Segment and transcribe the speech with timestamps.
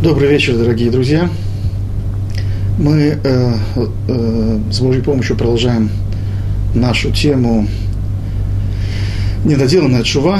[0.00, 1.28] Добрый вечер, дорогие друзья.
[2.78, 3.54] Мы э,
[4.06, 5.90] э, с Божьей помощью продолжаем
[6.72, 7.66] нашу тему
[9.44, 10.38] недоделанная чува,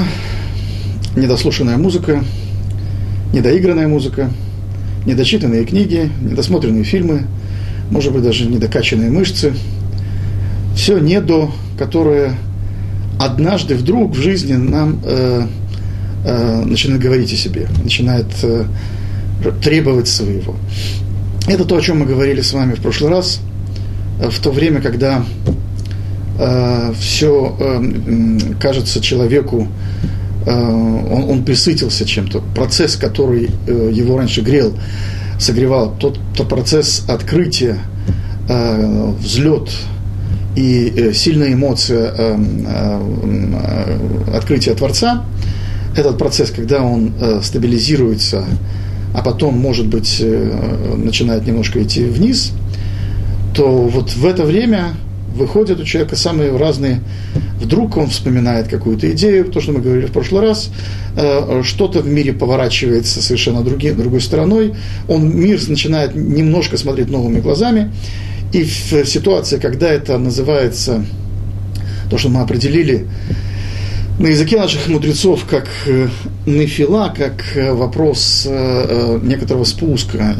[1.17, 2.23] недослушанная музыка,
[3.33, 4.31] недоигранная музыка,
[5.05, 7.25] недочитанные книги, недосмотренные фильмы,
[7.91, 9.53] может быть, даже недокачанные мышцы.
[10.73, 12.31] Все недо, которое
[13.19, 15.47] однажды вдруг в жизни нам э,
[16.23, 18.63] э, начинает говорить о себе, начинает э,
[19.61, 20.55] требовать своего.
[21.47, 23.39] Это то, о чем мы говорили с вами в прошлый раз,
[24.19, 25.23] э, в то время, когда
[26.37, 29.67] э, все э, кажется человеку,
[30.45, 32.41] э, он, он присытился чем-то.
[32.55, 34.73] Процесс, который э, его раньше грел,
[35.39, 37.79] согревал, тот, тот процесс открытия,
[38.47, 39.69] э, взлет
[40.55, 42.37] и э, сильная эмоция э,
[42.67, 45.23] э, открытия Творца,
[45.95, 48.45] этот процесс, когда он э, стабилизируется,
[49.13, 52.51] а потом, может быть, э, начинает немножко идти вниз,
[53.55, 54.93] то вот в это время
[55.35, 57.01] выходят у человека самые разные,
[57.59, 60.69] вдруг он вспоминает какую-то идею, то, что мы говорили в прошлый раз,
[61.15, 64.73] э, что-то в мире поворачивается совершенно другим, другой стороной,
[65.07, 67.91] он мир начинает немножко смотреть новыми глазами,
[68.51, 71.05] и в ситуации, когда это называется,
[72.09, 73.07] то, что мы определили,
[74.19, 76.09] на языке наших мудрецов как э,
[76.57, 80.35] нефила, как э, вопрос э, некоторого спуска,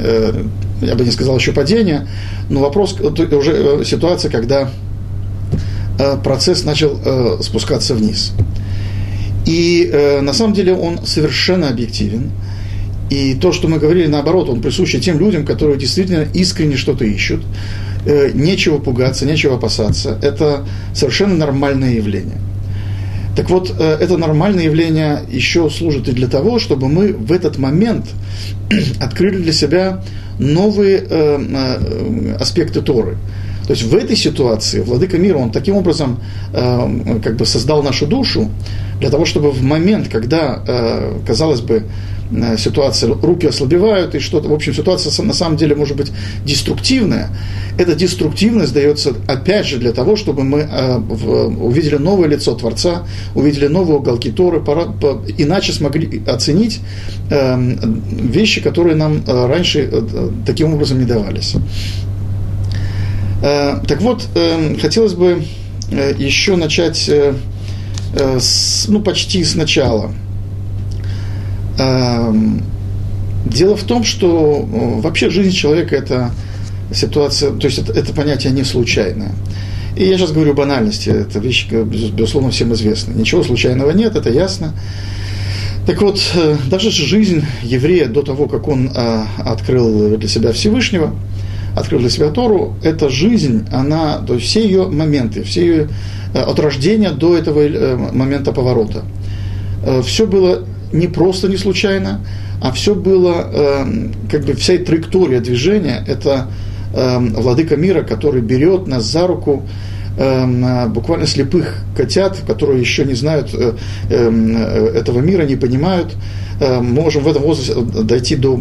[0.82, 2.08] я бы не сказал еще падения,
[2.50, 4.70] но вопрос, уже ситуация, когда
[6.24, 6.98] процесс начал
[7.42, 8.32] спускаться вниз.
[9.46, 12.32] И на самом деле он совершенно объективен.
[13.10, 17.44] И то, что мы говорили, наоборот, он присущ тем людям, которые действительно искренне что-то ищут.
[18.34, 20.18] Нечего пугаться, нечего опасаться.
[20.22, 22.38] Это совершенно нормальное явление.
[23.40, 27.58] Так вот, э, это нормальное явление еще служит и для того, чтобы мы в этот
[27.58, 28.08] момент
[29.00, 30.04] открыли для себя
[30.40, 33.16] новые э, э, аспекты Торы.
[33.70, 36.20] То есть в этой ситуации Владыка мира, он таким образом
[36.54, 38.50] э, как бы создал нашу душу,
[39.00, 41.84] для того, чтобы в момент, когда, э, казалось бы,
[42.32, 46.12] Э, ситуация, руки ослабевают, и что-то, в общем, ситуация на самом деле может быть
[46.46, 47.30] деструктивная.
[47.78, 53.04] Эта деструктивность дается, опять же, для того, чтобы мы э, в, увидели новое лицо Творца,
[53.34, 56.82] увидели новые уголки Торы, пора, по, иначе смогли оценить
[57.32, 57.58] э,
[58.12, 61.56] вещи, которые нам э, раньше э, таким образом не давались.
[63.42, 65.44] Э, так вот, э, хотелось бы
[65.92, 67.10] э, еще начать
[68.12, 70.12] с, ну, почти сначала–
[73.46, 74.68] дело в том, что
[75.02, 76.32] вообще жизнь человека– это
[76.92, 79.32] ситуация, то есть это, это понятие не случайное.
[79.96, 83.14] И я сейчас говорю банальности, это вещь, безусловно, всем известна.
[83.14, 84.74] Ничего случайного нет, это ясно.
[85.86, 86.20] Так вот,
[86.68, 88.92] даже жизнь еврея до того, как он
[89.38, 91.14] открыл для себя Всевышнего,
[91.76, 95.90] открыл для себя Тору, эта жизнь, она, то есть все ее моменты, все ее
[96.34, 99.04] от рождения до этого момента поворота,
[100.04, 102.22] все было не просто не случайно,
[102.62, 103.86] а все было, э,
[104.30, 106.48] как бы вся траектория движения, это
[106.94, 109.64] э, владыка мира, который берет нас за руку,
[110.18, 113.76] э, буквально слепых котят, которые еще не знают э,
[114.10, 116.16] э, этого мира, не понимают,
[116.60, 118.60] э, можем в этом возрасте дойти до,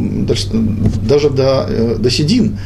[1.03, 2.59] даже до, э, до седин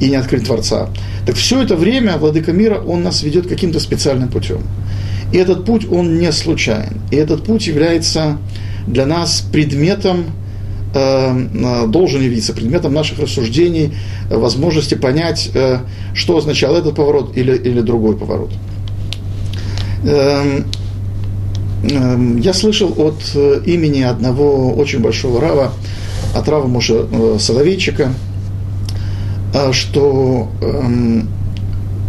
[0.00, 0.88] и не открыть Творца.
[1.26, 4.62] Так все это время Владыка мира, он нас ведет каким-то специальным путем.
[5.32, 7.00] И этот путь, он не случайен.
[7.10, 8.38] И этот путь является
[8.86, 10.24] для нас предметом,
[10.94, 13.94] э, э, должен явиться предметом наших рассуждений,
[14.28, 15.50] э, возможности понять,
[16.14, 18.50] что означал этот поворот или, или другой поворот.
[20.04, 20.64] Эм,
[22.40, 23.22] я слышал от
[23.66, 25.72] имени одного очень большого рава,
[26.34, 27.06] от рава Муша
[27.38, 28.12] Соловейчика,
[29.72, 31.28] что эм,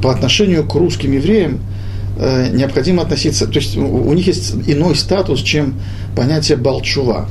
[0.01, 1.59] по отношению к русским евреям–
[2.17, 5.73] Э, необходимо относиться, то есть у них есть иной статус, чем
[6.15, 7.27] понятие балчува.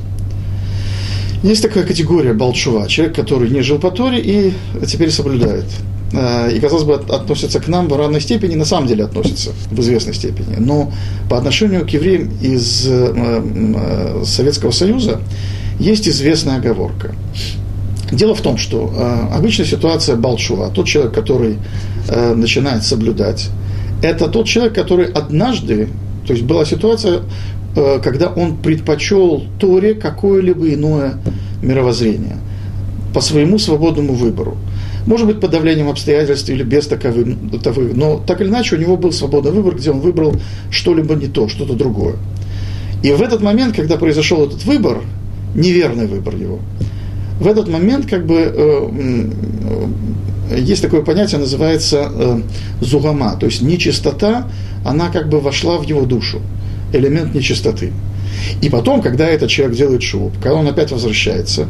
[1.44, 4.52] Есть такая категория балчува, человек, который не жил по Торе и
[4.86, 5.66] теперь соблюдает.
[6.12, 9.78] Э, и, казалось бы, относится к нам в равной степени, на самом деле относится в
[9.80, 10.56] известной степени.
[10.58, 10.92] Но
[11.28, 15.20] по отношению к евреям из э, Советского Союза
[15.78, 17.14] есть известная оговорка.
[18.12, 18.92] Дело в том, что
[19.32, 21.58] обычная ситуация Балчува, тот человек, который
[22.08, 23.50] начинает соблюдать,
[24.02, 25.88] это тот человек, который однажды,
[26.26, 27.20] то есть была ситуация,
[27.76, 31.14] э, когда он предпочел Торе какое-либо иное
[31.62, 32.36] мировоззрение
[33.12, 34.56] по своему свободному выбору.
[35.06, 37.26] Может быть, под давлением обстоятельств или без таковых,
[37.94, 40.34] но так или иначе у него был свободный выбор, где он выбрал
[40.70, 42.16] что-либо не то, что-то другое.
[43.02, 45.02] И в этот момент, когда произошел этот выбор,
[45.54, 46.60] неверный выбор его,
[47.40, 48.88] в этот момент как бы э,
[50.56, 52.40] есть такое понятие, называется э,
[52.80, 54.46] зугама, то есть нечистота,
[54.84, 56.40] она как бы вошла в его душу,
[56.92, 57.92] элемент нечистоты.
[58.62, 61.66] И потом, когда этот человек делает шуб, когда он опять возвращается,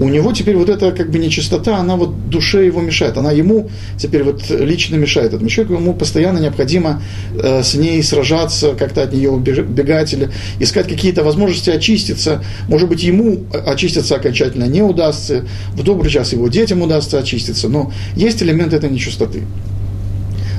[0.00, 3.70] у него теперь вот эта как бы нечистота, она вот душе его мешает, она ему
[3.98, 7.02] теперь вот лично мешает этому человеку, ему постоянно необходимо
[7.34, 12.42] э, с ней сражаться, как-то от нее убегать или искать какие-то возможности очиститься.
[12.68, 15.44] Может быть, ему очиститься окончательно не удастся,
[15.74, 19.42] в добрый час его детям удастся очиститься, но есть элемент этой нечистоты.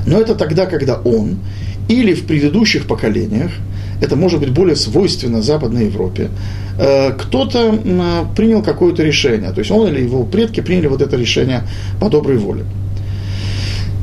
[0.06, 1.38] Но это тогда, когда он
[1.88, 3.50] или в предыдущих поколениях
[4.00, 6.30] это может быть более свойственно Западной Европе,
[6.78, 7.78] э, кто-то
[8.36, 11.62] принял какое-то решение, то есть он или его предки приняли вот это решение
[12.00, 12.64] по доброй воле.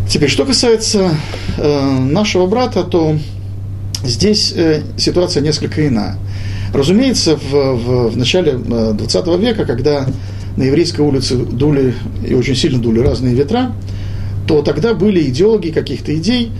[0.09, 1.11] Теперь, что касается
[1.57, 3.17] э, нашего брата, то
[4.03, 6.17] здесь э, ситуация несколько иная.
[6.73, 10.05] Разумеется, в, в, в начале 20 века, когда
[10.57, 11.93] на еврейской улице дули
[12.27, 13.73] и очень сильно дули разные ветра,
[14.47, 16.51] то тогда были идеологи каких-то идей,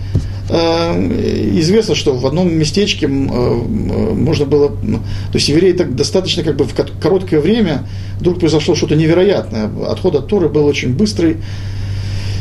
[0.48, 6.64] известно, что в одном местечке э, можно было, то есть евреи так достаточно как бы
[6.64, 7.86] в короткое время
[8.18, 9.70] вдруг произошло что-то невероятное.
[9.88, 11.36] Отход от Торы был очень быстрый,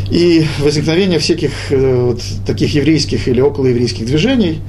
[0.10, 4.60] и возникновение всяких э, вот, таких еврейских или околоеврейских движений,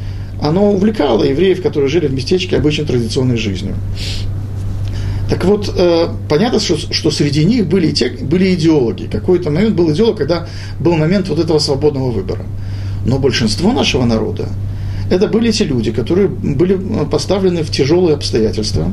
[0.40, 3.74] оно увлекало евреев, которые жили в местечке обычной традиционной жизнью.
[5.28, 9.08] Так вот, э, понятно, что, что среди них были, те, были идеологи.
[9.10, 10.46] Какой-то момент был идеолог, когда
[10.78, 12.44] был момент вот этого свободного выбора.
[13.04, 14.48] Но большинство нашего народа
[15.10, 16.78] это были те люди, которые были
[17.10, 18.90] поставлены в тяжелые обстоятельства,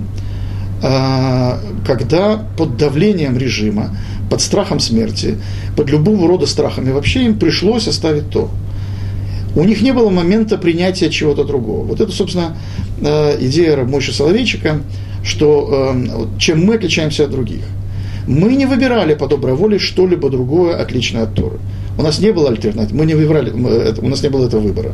[0.81, 3.95] а, когда под давлением режима,
[4.29, 5.37] под страхом смерти,
[5.75, 8.49] под любого рода страхами вообще им пришлось оставить то.
[9.55, 11.83] У них не было момента принятия чего-то другого.
[11.83, 12.55] Вот это, собственно,
[13.01, 14.81] э, идея Мойши Соловейчика,
[15.23, 17.63] что э, чем мы отличаемся от других.
[18.27, 21.57] Мы не выбирали по доброй воле что-либо другое, отличное от Торы.
[21.99, 24.93] У нас не было альтернатив, мы не выбирали, у нас не было этого выбора.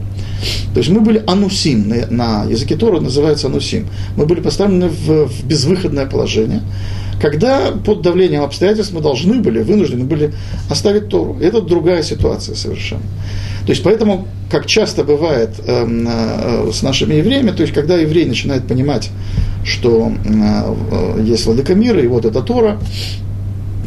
[0.73, 3.87] То есть мы были анусим, на, языке Тора называется анусим.
[4.17, 6.63] Мы были поставлены в, в безвыходное положение,
[7.21, 10.33] когда под давлением обстоятельств мы должны были, вынуждены были
[10.67, 11.37] оставить Тору.
[11.39, 13.03] Это другая ситуация совершенно.
[13.67, 18.25] То есть поэтому, как часто бывает э, э, с нашими евреями, то есть когда еврей
[18.25, 19.11] начинает понимать,
[19.63, 22.79] что э, есть владыка мира, и вот это Тора,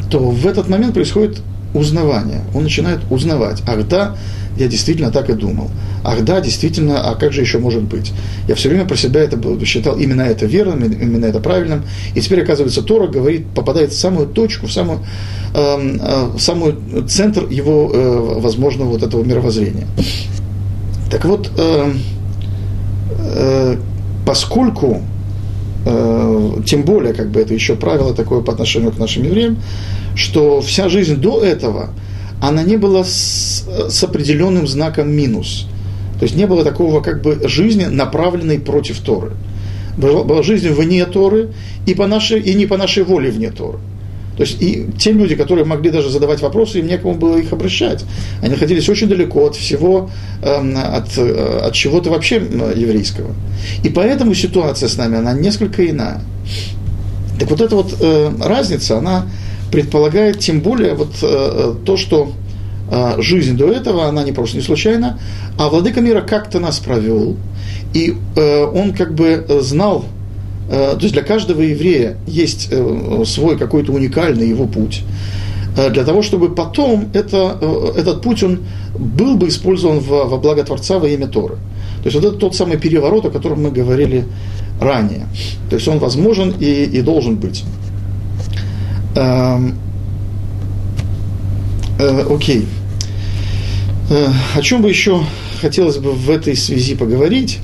[0.08, 1.42] то в этот момент происходит
[1.78, 2.42] узнавание.
[2.54, 3.62] Он начинает узнавать.
[3.66, 4.16] Ах да,
[4.56, 5.70] я действительно так и думал.
[6.04, 8.12] Ах да, действительно, а как же еще может быть?
[8.48, 11.84] Я все время про себя это считал именно это верным, именно это правильным.
[12.14, 15.00] И теперь, оказывается, Тора говорит, попадает в самую точку, в самую,
[15.54, 19.86] э, э, в самую центр его э, возможного вот этого мировоззрения.
[21.10, 21.92] Так вот, э,
[23.19, 23.76] э,
[24.26, 25.02] поскольку
[26.67, 29.58] тем более, как бы это еще правило такое по отношению к нашим евреям,
[30.14, 31.90] что вся жизнь до этого,
[32.40, 35.67] она не была с, с определенным знаком минус.
[36.19, 39.32] То есть не было такого как бы жизни, направленной против Торы.
[39.96, 41.50] Была, была жизнь вне Торы
[41.87, 43.79] и, по нашей, и не по нашей воле вне Торы.
[44.38, 48.05] То есть и те люди, которые могли даже задавать вопросы, им некому было их обращать.
[48.40, 50.11] Они находились очень далеко от всего,
[50.43, 53.32] эм, от, э, от чего-то вообще еврейского.
[53.82, 56.20] И поэтому ситуация с нами, она несколько иная.
[57.40, 59.26] Так вот эта вот э, разница, она
[59.73, 62.33] предполагает тем более вот э, то, что
[63.18, 65.18] жизнь до этого, она не просто не случайна,
[65.59, 67.37] а владыка мира как-то нас провел,
[67.92, 70.07] и он как бы знал,
[70.68, 75.02] то есть для каждого еврея есть э, свой какой-то уникальный его путь,
[75.76, 78.60] э, для того, чтобы потом это, э, этот путь он
[78.98, 81.56] был бы использован во, во благо Творца во имя Торы.
[82.02, 84.25] То есть вот это тот самый переворот, о котором мы говорили
[84.80, 85.26] ранее.
[85.70, 87.64] То есть он возможен и, и должен быть.
[89.16, 89.75] Эм,
[91.98, 92.66] э, окей.
[94.10, 95.20] Э, о чем бы еще
[95.60, 97.58] хотелось бы в этой связи поговорить?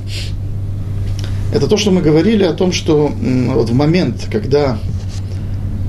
[1.55, 4.77] Это то, что мы говорили о том, что вот в момент, когда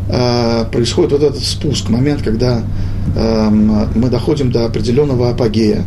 [0.07, 2.62] э, происходит вот этот спуск, момент, когда
[3.15, 5.84] э, мы доходим до определенного апогея,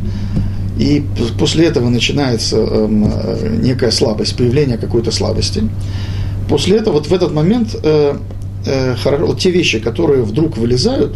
[0.81, 1.05] и
[1.39, 5.63] после этого начинается э, некая слабость, появление какой-то слабости.
[6.49, 8.17] После этого, вот в этот момент, э,
[8.67, 11.15] э, вот те вещи, которые вдруг вылезают,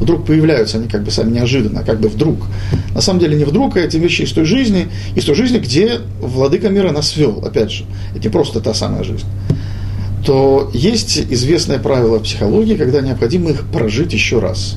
[0.00, 2.46] вдруг появляются они как бы сами неожиданно, как бы вдруг.
[2.94, 6.00] На самом деле не вдруг, а эти вещи из той жизни, из той жизни, где
[6.20, 7.84] владыка мира нас вел, опять же.
[8.14, 9.26] Это не просто та самая жизнь.
[10.24, 14.76] То есть известное правило психологии, когда необходимо их прожить еще раз.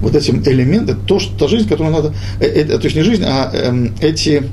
[0.00, 3.24] Вот этим элементом, то, что, та жизнь, которую надо, э, э, то есть не жизнь,
[3.26, 4.44] а э, эти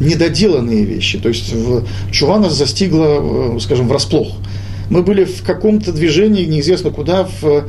[0.00, 1.18] недоделанные вещи.
[1.18, 4.38] То есть в, чува нас застигла, э, скажем, врасплох
[4.90, 7.68] мы были в каком-то движении, неизвестно куда, в,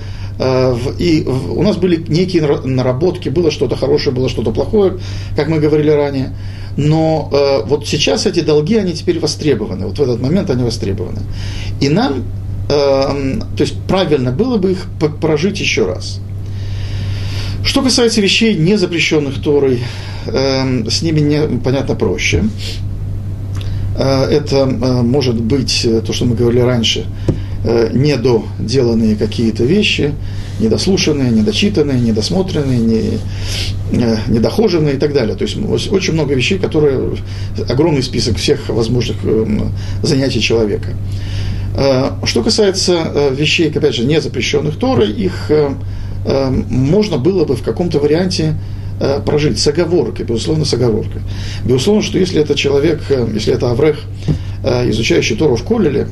[1.00, 4.98] и в, у нас были некие наработки, было что-то хорошее, было что-то плохое,
[5.36, 6.34] как мы говорили ранее.
[6.78, 11.20] Но э, вот сейчас эти долги, они теперь востребованы, вот в этот момент они востребованы.
[11.82, 12.24] И нам,
[12.70, 14.88] э, то есть правильно было бы их
[15.20, 16.20] прожить еще раз.
[17.64, 19.82] Что касается вещей, не запрещенных Торой,
[20.26, 22.44] э, с ними не, понятно проще.
[23.98, 27.06] Э, это э, может быть э, то, что мы говорили раньше,
[27.64, 30.14] недоделанные какие-то вещи,
[30.60, 35.36] недослушанные, недочитанные, недосмотренные, не, недохоженные и так далее.
[35.36, 35.58] То есть
[35.92, 37.16] очень много вещей, которые
[37.70, 39.18] огромный список всех возможных
[40.02, 40.90] занятий человека.
[42.26, 45.52] Что касается вещей, опять же, не запрещенных Торой, их
[46.26, 48.56] можно было бы в каком-то варианте
[49.04, 51.24] Э, прожить с оговоркой, безусловно, с оговоркой.
[51.66, 53.98] Безусловно, что если это человек, э, если это Аврех,
[54.64, 56.08] э, изучающий Тору в Колеле,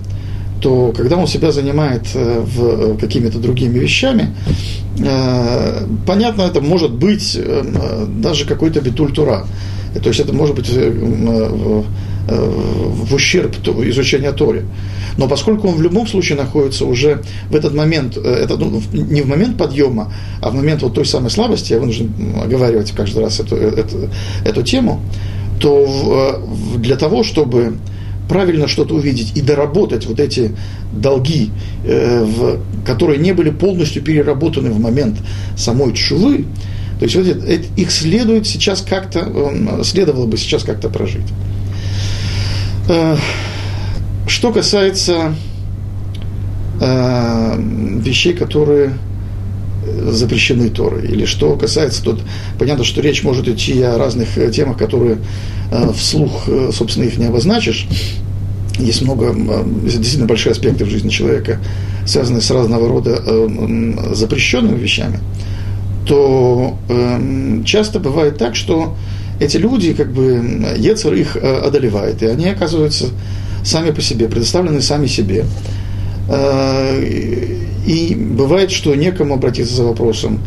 [0.61, 4.35] то когда он себя занимает в какими-то другими вещами,
[6.05, 7.39] понятно, это может быть
[8.17, 9.45] даже какой-то битуль Тура.
[9.93, 10.69] То есть это может быть
[12.29, 14.65] в ущерб изучения Торы.
[15.17, 19.21] Но поскольку он в любом случае находится уже в этот момент, э, это ну, не
[19.21, 22.11] в момент подъема, а в момент вот той самой слабости, я вынужден
[22.41, 24.09] оговаривать каждый раз эту, э, эту,
[24.45, 25.01] эту тему,
[25.59, 26.41] то
[26.75, 27.77] э, для того, чтобы
[28.29, 30.55] правильно что-то увидеть и доработать вот эти
[30.93, 31.49] долги,
[31.83, 35.17] э, в, которые не были полностью переработаны в момент
[35.57, 36.45] самой чувы,
[36.99, 41.27] то есть вот это, их следует сейчас как-то, э, следовало бы сейчас как-то прожить.
[42.87, 43.17] Э,
[44.27, 45.33] что касается
[46.79, 47.55] э,
[48.01, 48.93] вещей, которые
[50.11, 52.21] запрещены Торой, или что касается тут,
[52.57, 55.17] понятно, что речь может идти о разных э, темах, которые
[55.71, 57.87] э, вслух, э, собственно, их не обозначишь.
[58.77, 59.35] Есть много,
[59.83, 61.59] действительно большие аспекты в жизни человека,
[62.05, 63.21] связанные с разного рода
[64.15, 65.19] запрещенными вещами,
[66.05, 66.77] то
[67.65, 68.95] часто бывает так, что
[69.41, 73.07] эти люди, как бы, Ецер их одолевает, и они оказываются
[73.65, 75.43] сами по себе, предоставлены сами себе.
[77.85, 80.39] Э, и бывает, что некому обратиться за вопросом,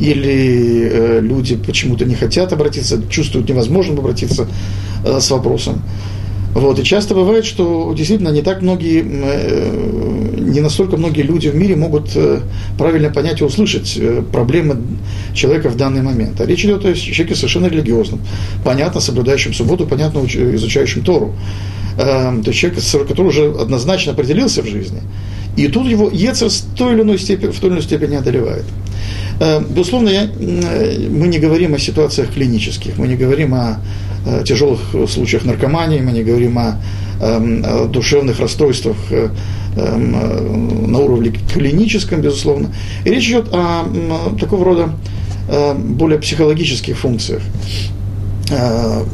[0.00, 4.46] или э, люди почему-то не хотят обратиться, чувствуют невозможным обратиться
[5.04, 5.82] э, с вопросом.
[6.54, 6.80] Вот.
[6.80, 12.10] И часто бывает, что действительно не так многие, не настолько многие люди в мире могут
[12.76, 13.96] правильно понять и услышать
[14.32, 14.78] проблемы
[15.32, 16.40] человека в данный момент.
[16.40, 18.18] А речь идет о человеке совершенно религиозном,
[18.64, 21.36] понятно, соблюдающем субботу, понятно, изучающем Тору.
[21.98, 25.02] Эм, то есть человек, который уже однозначно определился в жизни,
[25.56, 28.64] и тут его Ецер в той или иной степени, в той или иной степени одолевает.
[29.40, 33.80] Эм, безусловно, я, мы не говорим о ситуациях клинических, мы не говорим о,
[34.26, 36.80] о тяжелых случаях наркомании, мы не говорим о,
[37.22, 39.28] эм, о душевных расстройствах э,
[39.76, 42.74] на уровне клиническом, безусловно.
[43.04, 43.84] И речь идет о,
[44.38, 44.90] такого рода
[45.48, 47.42] э, более психологических функциях.
[48.50, 49.04] Э,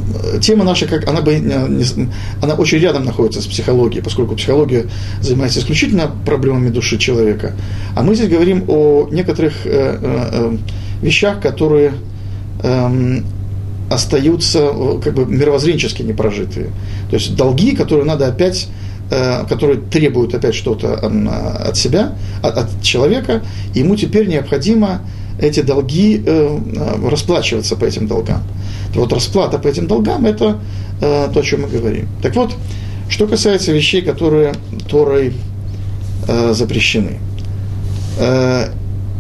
[0.40, 2.07] тема наша, как она, бы, э,
[2.40, 4.87] она очень рядом находится с психологией, поскольку психология
[5.21, 7.52] занимается исключительно проблемами души человека.
[7.95, 10.57] А мы здесь говорим о некоторых э,
[11.02, 11.93] вещах, которые
[12.62, 13.26] эм,
[13.90, 14.71] остаются
[15.05, 16.71] как бы мировоззренчески непрожитые.
[17.11, 18.69] То есть долги, которые надо опять
[19.49, 23.40] которые требуют опять что-то от себя, от человека,
[23.73, 25.02] ему теперь необходимо
[25.40, 26.23] эти долги
[27.05, 28.43] расплачиваться по этим долгам.
[28.97, 30.59] Вот расплата по этим долгам– это
[31.00, 32.09] э, то, о чем мы говорим.
[32.23, 32.55] Так вот,
[33.09, 34.55] что касается вещей, которые
[34.88, 35.35] Торой
[36.26, 37.19] э, запрещены.
[38.19, 38.69] Э,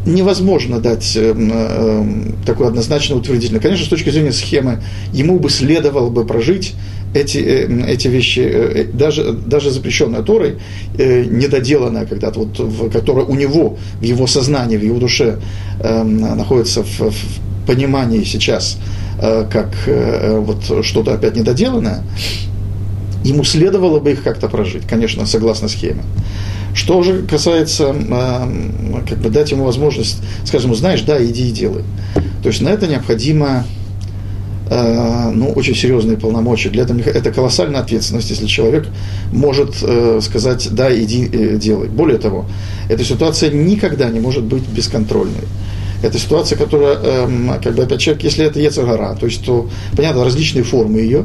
[0.06, 2.04] невозможно дать э, э,
[2.46, 3.60] такой однозначно утвердительно.
[3.60, 4.82] Конечно, с точки зрения схемы,
[5.12, 6.74] ему бы следовало бы прожить
[7.14, 10.56] эти, э, эти вещи, э, даже, даже запрещенная Торой,
[10.98, 15.38] э, недоделанная когда-то, вот, в, которая у него, в его сознании, в его душе
[15.80, 18.78] э, находится в, в понимании сейчас–
[19.18, 22.02] Э, как э, вот что-то опять недоделанное,
[23.24, 26.02] ему следовало бы их как-то прожить, конечно, согласно схеме.
[26.74, 31.82] Что же касается, э, как бы дать ему возможность, скажем, знаешь, да, иди и делай.
[32.42, 33.64] То есть на это необходимо
[34.68, 36.70] ну, очень серьезные полномочия.
[36.70, 38.88] Для этого это колоссальная ответственность, если человек
[39.32, 39.76] может
[40.22, 41.88] сказать, да, иди, делай.
[41.88, 42.46] Более того,
[42.88, 45.44] эта ситуация никогда не может быть бесконтрольной
[46.02, 50.24] это ситуация, которая, эм, как бы, опять человек, если это Ецагара, то есть, то, понятно,
[50.24, 51.24] различные формы ее,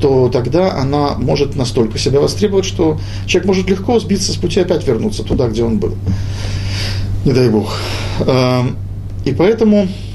[0.00, 4.86] то тогда она может настолько себя востребовать, что человек может легко сбиться с пути, опять
[4.86, 5.94] вернуться туда, где он был.
[7.24, 7.76] Не дай Бог.
[8.26, 8.76] Эм,
[9.24, 10.13] и поэтому э,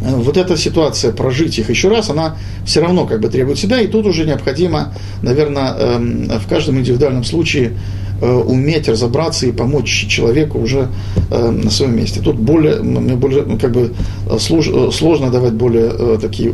[0.00, 3.86] вот эта ситуация, прожить их еще раз, она все равно как бы требует себя, и
[3.86, 7.72] тут уже необходимо, наверное, эм, в каждом индивидуальном случае
[8.20, 10.88] уметь разобраться и помочь человеку уже
[11.30, 12.20] на своем месте.
[12.20, 13.94] Тут более, мне более как бы
[14.38, 16.52] сложно давать более такие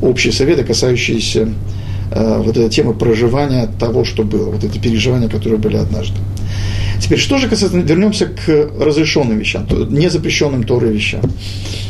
[0.00, 1.48] общие советы, касающиеся
[2.14, 6.16] вот этой темы проживания того, что было, вот эти переживания, которые были однажды.
[7.00, 11.22] Теперь, что же касается, вернемся к разрешенным вещам, не запрещенным вещам.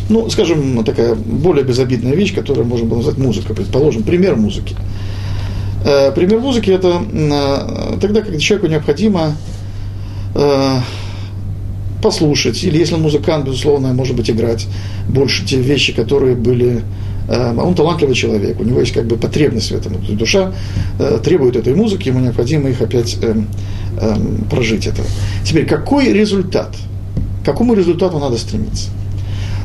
[0.08, 4.74] Ну, скажем, такая более безобидная вещь, которую можно было назвать музыка, предположим, пример музыки.
[5.84, 9.36] Э, пример музыки– это э, тогда, когда человеку необходимо
[10.34, 10.76] э,
[12.02, 14.66] послушать, или если он музыкант, безусловно, может быть, играть
[15.08, 16.82] больше те вещи, которые были
[17.32, 20.04] а он талантливый человек, у него есть как бы потребность в этом.
[20.16, 20.52] Душа
[21.22, 23.16] требует этой музыки, ему необходимо их опять
[24.00, 25.02] эм, прожить это.
[25.44, 26.74] Теперь, какой результат?
[27.42, 28.90] К какому результату надо стремиться?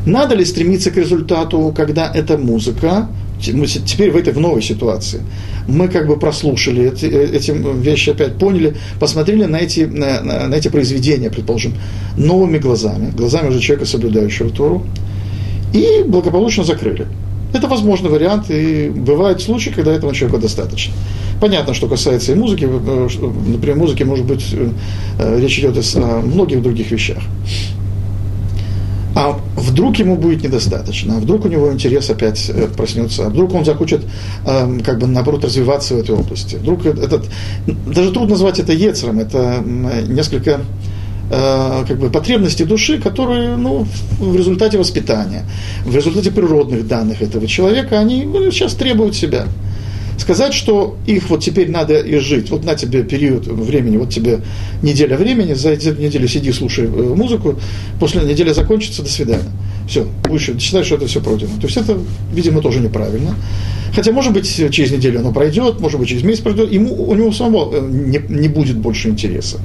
[0.05, 3.09] Надо ли стремиться к результату, когда эта музыка,
[3.53, 5.21] мы теперь в этой в новой ситуации,
[5.67, 10.67] мы как бы прослушали эти, эти вещи, опять поняли, посмотрели на эти, на, на эти
[10.67, 11.73] произведения, предположим,
[12.17, 14.85] новыми глазами, глазами уже человека, соблюдающего Тору,
[15.73, 17.07] и благополучно закрыли.
[17.55, 20.93] Это возможный вариант, и бывают случаи, когда этого человека достаточно.
[21.39, 23.07] Понятно, что касается и музыки, э,
[23.47, 24.71] например, музыки, может быть, э,
[25.19, 27.23] э, речь идет о многих других вещах.
[29.15, 33.63] А вдруг ему будет недостаточно, а вдруг у него интерес опять проснется, а вдруг он
[33.63, 34.01] захочет,
[34.45, 36.57] эм, как бы, наоборот, развиваться в этой области.
[36.57, 37.23] Вдруг этот,
[37.65, 39.63] даже трудно назвать это ецером, это
[40.09, 40.59] несколько
[41.29, 43.87] как бы потребности души, которые ну,
[44.19, 45.45] в результате воспитания,
[45.83, 49.47] в результате природных данных этого человека, они ну, сейчас требуют себя
[50.17, 52.49] сказать, что их вот теперь надо и жить.
[52.49, 54.41] Вот на тебе период времени, вот тебе
[54.81, 57.59] неделя времени, за эти неделю сиди, слушай э, музыку,
[57.99, 59.51] после недели закончится, до свидания.
[59.87, 61.51] Все, будешь считать, что это все пройдено.
[61.61, 61.97] То есть это,
[62.33, 63.35] видимо, тоже неправильно.
[63.93, 67.31] Хотя, может быть, через неделю оно пройдет, может быть, через месяц пройдет, ему, у него
[67.31, 69.59] самого э, не, не будет больше интереса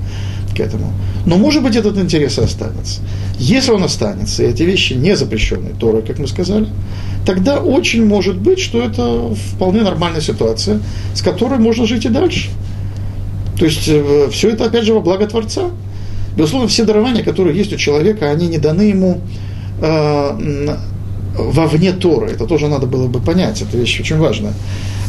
[0.55, 0.93] к этому.
[1.27, 3.01] Но, может быть, этот интерес останется.
[3.39, 6.67] Если он останется, и эти вещи не запрещенные Торой, как мы сказали,
[7.25, 10.81] тогда очень может быть, что это вполне нормальная ситуация,
[11.15, 12.51] с которой можно жить и дальше.
[13.59, 15.71] То есть э, все это, опять же, во благо Творца.
[16.37, 19.21] Безусловно, все дарования, которые есть у человека, они не даны ему
[19.81, 20.77] э,
[21.37, 22.31] вовне Торы.
[22.31, 24.55] Это тоже надо было бы понять, это вещь очень важная.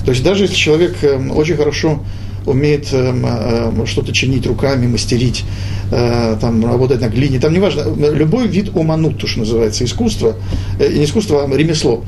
[0.05, 2.01] То есть даже если человек э, очень хорошо
[2.45, 5.43] умеет э, что-то чинить руками, мастерить,
[5.91, 10.35] э, там, работать на глине, там неважно, любой вид уманут, то, что называется, искусство,
[10.79, 12.03] э, не искусство, а ремесло,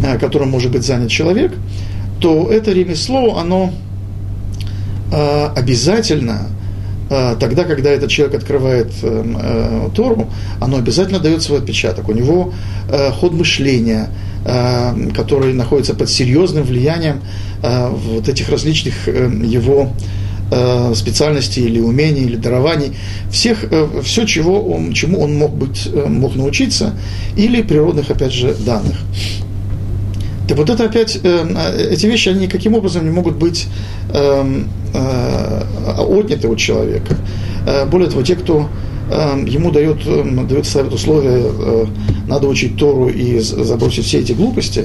[0.00, 1.52] э, которым может быть занят человек,
[2.20, 3.72] то это ремесло, оно
[5.12, 6.48] э, обязательно
[7.10, 10.28] э, тогда, когда этот человек открывает э, э, Тору,
[10.60, 12.08] оно обязательно дает свой отпечаток.
[12.08, 12.52] У него
[12.90, 14.10] э, ход мышления,
[14.44, 17.20] который находится под серьезным влиянием
[17.62, 19.90] Э, вот этих различных э, его
[20.52, 22.92] э, специальностей или умений, или дарований,
[23.32, 23.64] всех,
[24.04, 26.94] все, чего он, чему он мог, быть, мог научиться,
[27.36, 28.96] или природных, опять же, данных.
[30.46, 33.66] Так вот это опять, эти вещи, они никаким образом не могут быть
[34.94, 37.18] отняты у человека.
[37.90, 38.70] Более того, те, кто
[39.10, 40.04] ему дает,
[40.48, 41.86] дает ставит условия,
[42.26, 44.84] надо учить Тору и забросить все эти глупости,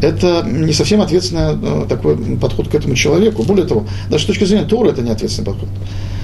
[0.00, 3.42] это не совсем ответственный э, такой подход к этому человеку.
[3.42, 5.68] Более того, даже с точки зрения Тора это не ответственный подход.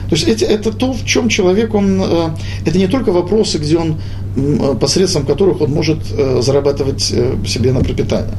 [0.09, 2.29] То есть это, это то, в чем человек, он, э,
[2.65, 4.01] это не только вопросы, где он,
[4.37, 5.99] э, посредством которых он может
[6.41, 8.35] зарабатывать себе на пропитание.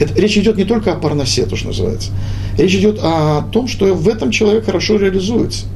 [0.00, 2.10] Это, речь идет не только о парносе, то, что называется.
[2.58, 5.66] Речь идет о том, что в этом человек хорошо реализуется.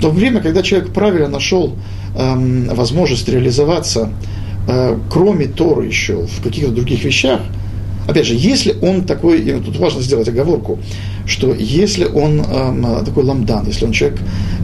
[0.00, 1.76] То время, когда человек правильно нашел
[2.16, 4.12] эм, возможность реализоваться,
[4.68, 7.40] э, кроме Торы еще, в каких-то других вещах–
[8.10, 10.80] Опять же, если он такой, и тут важно сделать оговорку,
[11.26, 14.18] что если он э, такой ламдан, если он человек,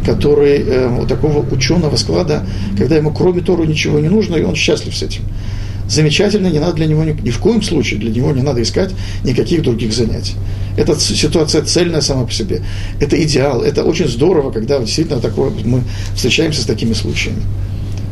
[0.04, 2.44] который э, такого ученого склада,
[2.76, 5.22] когда ему кроме Тору ничего не нужно, и он счастлив с этим,
[5.88, 8.92] замечательно, не надо для него ни, ни в коем случае для него не надо искать
[9.24, 10.34] никаких других занятий.
[10.76, 12.62] Эта ситуация цельная сама по себе.
[13.00, 15.82] Это идеал, это очень здорово, когда действительно такое, мы
[16.14, 17.42] встречаемся с такими случаями.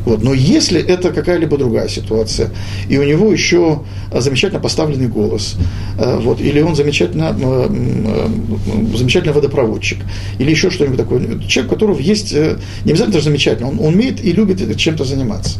[0.04, 0.22] Вот.
[0.22, 2.50] Но если это какая-либо другая ситуация,
[2.88, 3.80] и у него еще
[4.12, 5.56] замечательно поставленный голос,
[5.98, 9.98] э, вот, или он замечательно, э, э, замечательный водопроводчик,
[10.38, 14.22] или еще что-нибудь такое, человек, у которого есть, не обязательно даже замечательно, он, он умеет
[14.22, 15.58] и любит чем-то заниматься.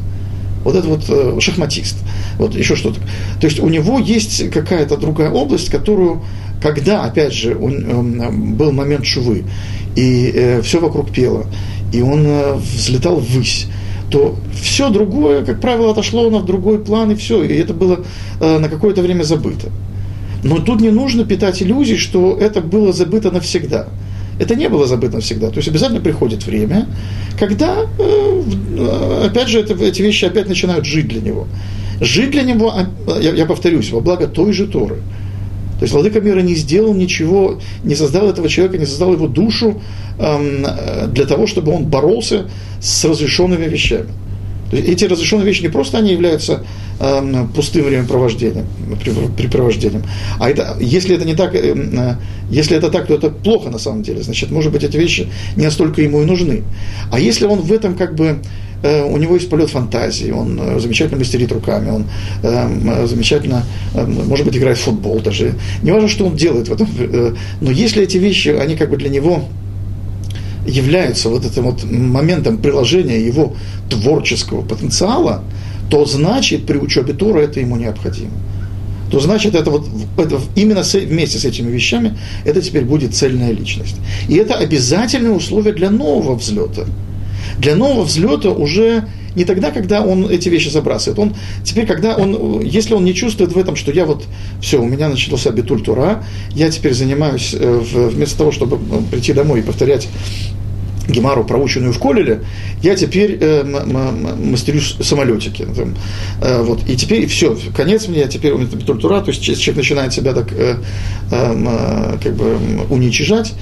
[0.64, 1.96] Вот это вот шахматист,
[2.38, 3.00] вот еще что-то.
[3.40, 6.22] То есть у него есть какая-то другая область, которую,
[6.62, 9.44] когда, опять же, он, был момент шувы,
[9.94, 11.46] и э, все вокруг пело,
[11.92, 13.66] и он э, взлетал ввысь,
[14.11, 18.05] то все другое, как правило, отошло на другой план, и все, и это было
[18.40, 19.70] э, на какое-то время забыто.
[20.42, 23.88] Но тут не нужно питать иллюзий, что это было забыто навсегда.
[24.38, 25.51] Это не было забыто навсегда.
[25.51, 26.87] То есть обязательно приходит время,
[27.38, 31.47] когда, э, опять же, это, эти вещи опять начинают жить для него.
[32.01, 32.88] Жить для него, а,
[33.20, 34.97] я, я повторюсь, во благо той же Торы.
[35.79, 39.81] То есть Владыка мира не сделал ничего, не создал этого человека, не создал его душу
[40.18, 40.64] эм,
[41.12, 42.49] для того, чтобы он боролся
[42.81, 44.09] с разрешенными вещами.
[44.79, 46.65] Эти разрешенные вещи не просто они являются
[47.01, 48.67] э, пустым времяпровождением,
[49.37, 50.03] препровождением,
[50.39, 52.15] а это, если это не так, э, э,
[52.51, 54.23] если это так, то это плохо на самом деле.
[54.23, 56.63] Значит, может быть, эти вещи не настолько ему и нужны.
[57.11, 58.39] А если он в этом как бы
[58.85, 62.05] Э, у него есть полет фантазии, он э, замечательно мастерит руками, он
[62.43, 65.55] э, замечательно, может быть, играет в футбол даже.
[65.83, 66.87] Не важно, что он делает в этом,
[67.63, 69.49] но если эти вещи, они как бы для него
[70.66, 73.55] являются вот этим вот моментом приложения его
[73.88, 75.44] творческого потенциала,
[75.90, 78.33] то значит при учебе Тора это ему необходимо.
[79.11, 83.53] То значит, это вот это именно с, вместе с этими вещами это теперь будет цельная
[83.53, 83.96] личность.
[84.29, 86.87] И это обязательное условие для нового взлета
[87.59, 91.18] для нового взлета уже не тогда, когда он эти вещи забрасывает.
[91.18, 94.24] Он теперь, когда он, если он не чувствует в этом, что я вот,
[94.61, 96.22] все, у меня начался битуль тура,
[96.55, 100.09] я теперь занимаюсь, э, вместо того, чтобы э, прийти домой и повторять
[101.09, 102.40] Гемару, проученную в Колеле,
[102.83, 105.67] я теперь э, мастерю самолетики.
[105.77, 105.95] Там,
[106.40, 110.12] э, вот, и теперь все, конец мне, теперь у меня тура, то есть человек начинает
[110.12, 110.77] себя так э,
[111.31, 112.59] э, э как бы
[112.90, 113.55] уничижать,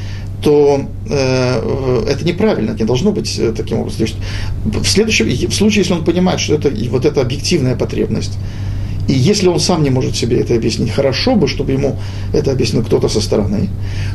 [0.42, 3.98] то э, это неправильно, не должно быть э, таким образом.
[3.98, 4.16] То есть
[4.64, 8.32] в следующем в случае, если он понимает, что это вот эта объективная потребность,
[9.08, 11.96] и если он сам не может себе это объяснить, хорошо бы, чтобы ему
[12.32, 13.68] это объяснил кто-то со стороны,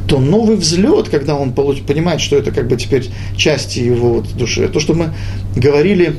[0.07, 4.67] то новый взлет, когда он понимает, что это как бы теперь части его вот души,
[4.69, 5.13] то, что мы
[5.55, 6.15] говорили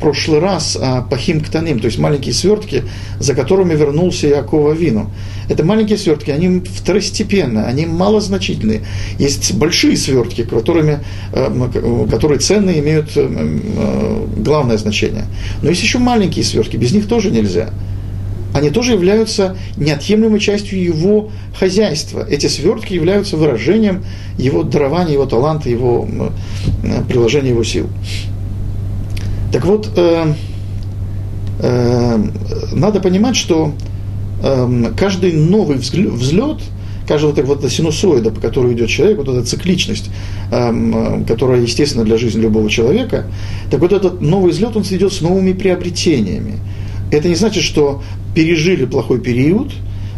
[0.00, 2.82] прошлый раз о Пахим Ктаним, то есть маленькие свертки,
[3.20, 5.10] за которыми вернулся Иакова Вину.
[5.48, 8.80] Это маленькие свертки, они второстепенные, они малозначительные.
[9.18, 11.00] Есть большие свертки, которыми,
[11.32, 15.26] э, которые ценные, имеют э, э, главное значение.
[15.62, 17.70] Но есть еще маленькие свертки, без них тоже нельзя
[18.52, 22.26] они тоже являются неотъемлемой частью его хозяйства.
[22.28, 24.04] Эти свертки являются выражением
[24.38, 26.08] его дарования, его таланта, его
[27.08, 27.88] приложения его сил.
[29.52, 30.32] Так вот, э,
[31.58, 32.18] э,
[32.72, 33.72] надо понимать, что
[34.42, 36.58] э, каждый новый взлет,
[37.08, 40.10] каждая вот эта вот синусоида, по которой идет человек, вот эта цикличность,
[40.52, 43.26] э, которая естественна для жизни любого человека,
[43.70, 46.54] так вот этот новый взлет, он идет с новыми приобретениями.
[47.10, 48.02] Это не значит, что
[48.34, 49.72] пережили плохой период,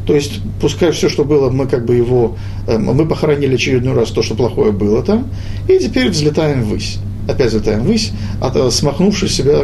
[0.07, 4.11] то есть, пускай все, что было, мы как бы его, э, мы похоронили очередной раз
[4.11, 5.29] то, что плохое было там,
[5.69, 6.99] и теперь взлетаем ввысь
[7.29, 9.61] опять взлетаем ввысь, от, э, смахнувши себя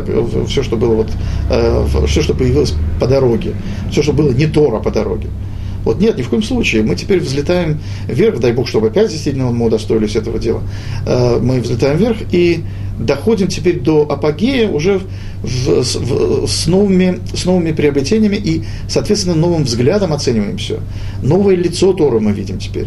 [0.46, 1.08] все, что было вот,
[1.50, 3.54] э, все, что появилось по дороге,
[3.90, 5.26] все, что было не Тора по дороге.
[5.84, 6.84] Вот нет, ни в коем случае.
[6.84, 10.62] Мы теперь взлетаем вверх, дай Бог, чтобы опять действительно мы удостоились этого дела.
[11.40, 12.62] Мы взлетаем вверх и
[12.98, 15.00] доходим теперь до апогея уже
[15.42, 20.80] в, в, с, новыми, с новыми приобретениями и, соответственно, новым взглядом оцениваем все.
[21.22, 22.86] Новое лицо Торы мы видим теперь.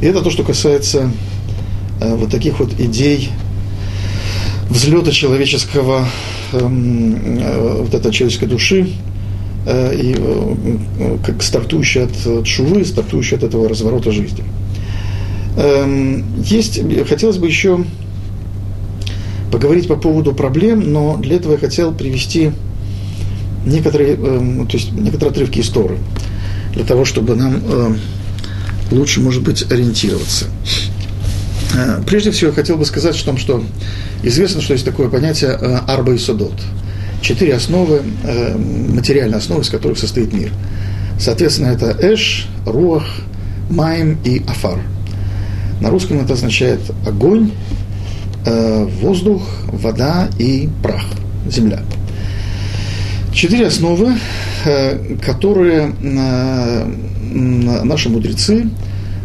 [0.00, 1.10] И это то, что касается
[2.00, 3.30] э, вот таких вот идей
[4.68, 6.06] взлета человеческого,
[6.52, 8.90] эм, э, вот этой человеческой души,
[9.66, 14.44] э, и э, как стартующей от шувы, стартующей от этого разворота жизни.
[15.60, 17.84] Э, есть, хотелось бы еще
[19.50, 22.52] поговорить по поводу проблем, но для этого я хотел привести
[23.66, 25.98] некоторые, э, то есть некоторые отрывки истории,
[26.74, 27.96] для того, чтобы нам э,
[28.92, 30.46] лучше, может быть, ориентироваться.
[31.74, 33.64] Э, прежде всего, я хотел бы сказать о том, что
[34.22, 36.54] известно, что есть такое понятие э, арба и судот.
[37.20, 40.52] Четыре основы, э, материальные основы, из которых состоит мир.
[41.18, 43.06] Соответственно, это эш, руах,
[43.70, 44.78] майм и афар.
[45.80, 47.52] На русском это означает огонь,
[49.00, 51.04] воздух, вода и прах,
[51.48, 51.82] земля.
[53.32, 54.14] Четыре основы,
[55.20, 55.92] которые
[57.32, 58.68] наши мудрецы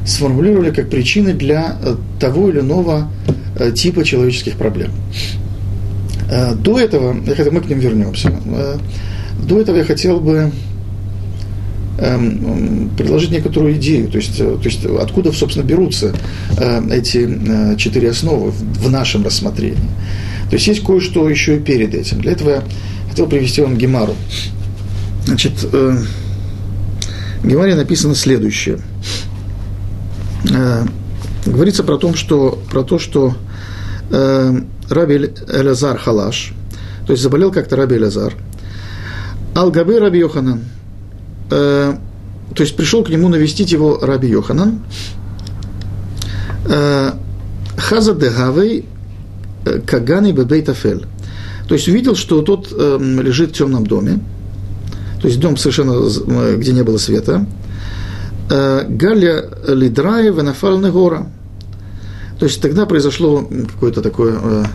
[0.05, 3.07] сформулировали как причины для э, того или иного
[3.57, 4.91] э, типа человеческих проблем.
[6.29, 8.31] Э, до этого, мы к ним вернемся,
[9.47, 10.51] до этого я хотел бы
[11.97, 16.13] предложить некоторую идею, то есть, то есть откуда, собственно, берутся
[16.91, 19.89] эти четыре основы в нашем рассмотрении.
[20.49, 22.19] То есть есть кое-что еще и перед этим.
[22.21, 22.63] Для этого я
[23.09, 24.15] хотел привести вам Гемару.
[25.25, 25.53] Значит,
[27.43, 28.79] в Гемаре написано следующее.
[30.49, 30.85] Э,
[31.45, 33.35] говорится про, том, что, про то, что
[34.11, 36.53] э, Раби Элязар Халаш,
[37.05, 38.33] то есть заболел как-то Раби Элязар,
[39.55, 40.63] Алгабы Раби Йоханан,
[41.51, 41.95] э,
[42.55, 44.79] то есть пришел к нему навестить его Раби Йоханан,
[46.65, 47.11] э,
[47.77, 48.85] Хаза Дегавей
[49.65, 51.05] э, Кагани Бебейтафель.
[51.67, 54.19] То есть увидел, что тот э, лежит в темном доме,
[55.21, 57.45] то есть дом совершенно, где не было света.
[58.49, 61.27] Галя Лидрая Венафаль гора.
[62.37, 64.67] То есть тогда произошло какое-то такое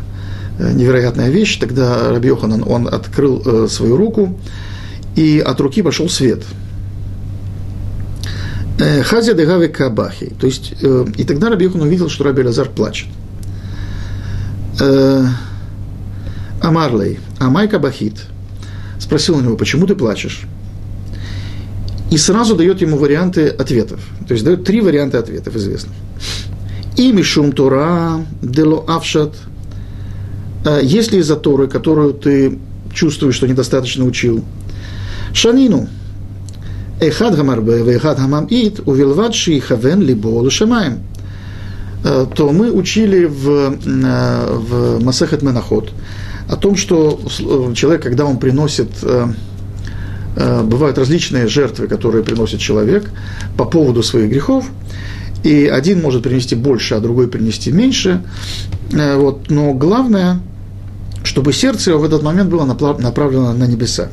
[0.59, 1.59] невероятная вещь.
[1.59, 4.39] Тогда Раби Йоханан, он открыл свою руку,
[5.19, 6.43] и от руки пошел свет–
[8.79, 10.33] Э, Хазя Дегави Кабахи.
[10.39, 13.09] То есть, э, и тогда Рабиохан увидел, что Раби Лазар плачет.
[14.81, 15.25] Э,
[16.63, 18.25] Амарлей, Амай Кабахит,
[19.01, 20.43] спросил у него, почему ты плачешь?
[22.13, 24.01] И сразу дает ему варианты ответов.
[24.29, 25.95] То есть дает три варианта ответов известных.
[26.97, 29.35] И Мишум Тора, Дело Авшат.
[30.83, 32.59] Если из-за Торы, которую ты
[32.93, 34.45] чувствуешь, что недостаточно учил.
[35.33, 35.89] Шанину,
[37.01, 41.01] Эхад гамарбе, вехад гамамит, увилвад шихавен либо лошамаем.
[42.03, 45.93] То мы учили в, в Масахет Менахот
[46.49, 47.21] о том, что
[47.75, 48.91] человек, когда он приносит
[50.37, 53.11] бывают различные жертвы, которые приносит человек
[53.57, 54.67] по поводу своих грехов,
[55.43, 58.23] и один может принести больше, а другой принести меньше.
[58.91, 59.51] Вот.
[59.51, 60.41] Но главное,
[61.25, 64.09] чтобы сердце его в этот момент было направлено на небеса.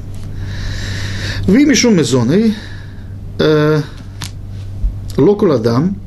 [1.47, 2.55] Вы мишум мезоны,
[5.15, 5.99] локуладам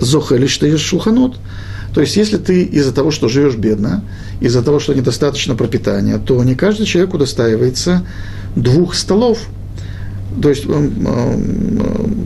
[0.00, 1.36] зохели что шулханот.
[1.94, 4.04] То есть, если ты из-за того, что живешь бедно,
[4.40, 8.06] из-за того, что недостаточно пропитания, то не каждый человек удостаивается
[8.56, 9.38] двух столов–
[10.40, 10.66] то есть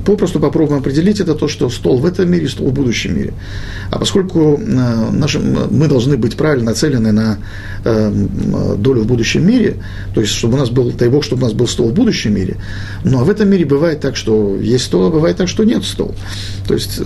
[0.04, 3.32] попросту попробуем определить это то, что стол в этом мире, стол в будущем мире.
[3.90, 7.38] А поскольку э, нашим, мы должны быть правильно нацелены на
[7.84, 8.12] э,
[8.78, 9.76] долю в будущем мире,
[10.14, 12.34] то есть чтобы у нас был, дай Бог, чтобы у нас был стол в будущем
[12.34, 12.56] мире,
[13.04, 15.84] ну а в этом мире бывает так, что есть стол, а бывает так, что нет
[15.84, 16.14] стол.
[16.68, 17.00] То есть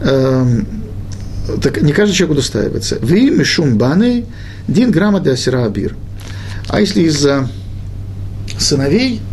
[0.00, 0.46] э,
[1.62, 2.98] так не каждый человек удостаивается.
[3.00, 4.24] Вы мишум баны
[4.66, 5.94] дин грамма де асира абир.
[6.68, 7.48] А если из-за
[8.58, 9.20] сыновей–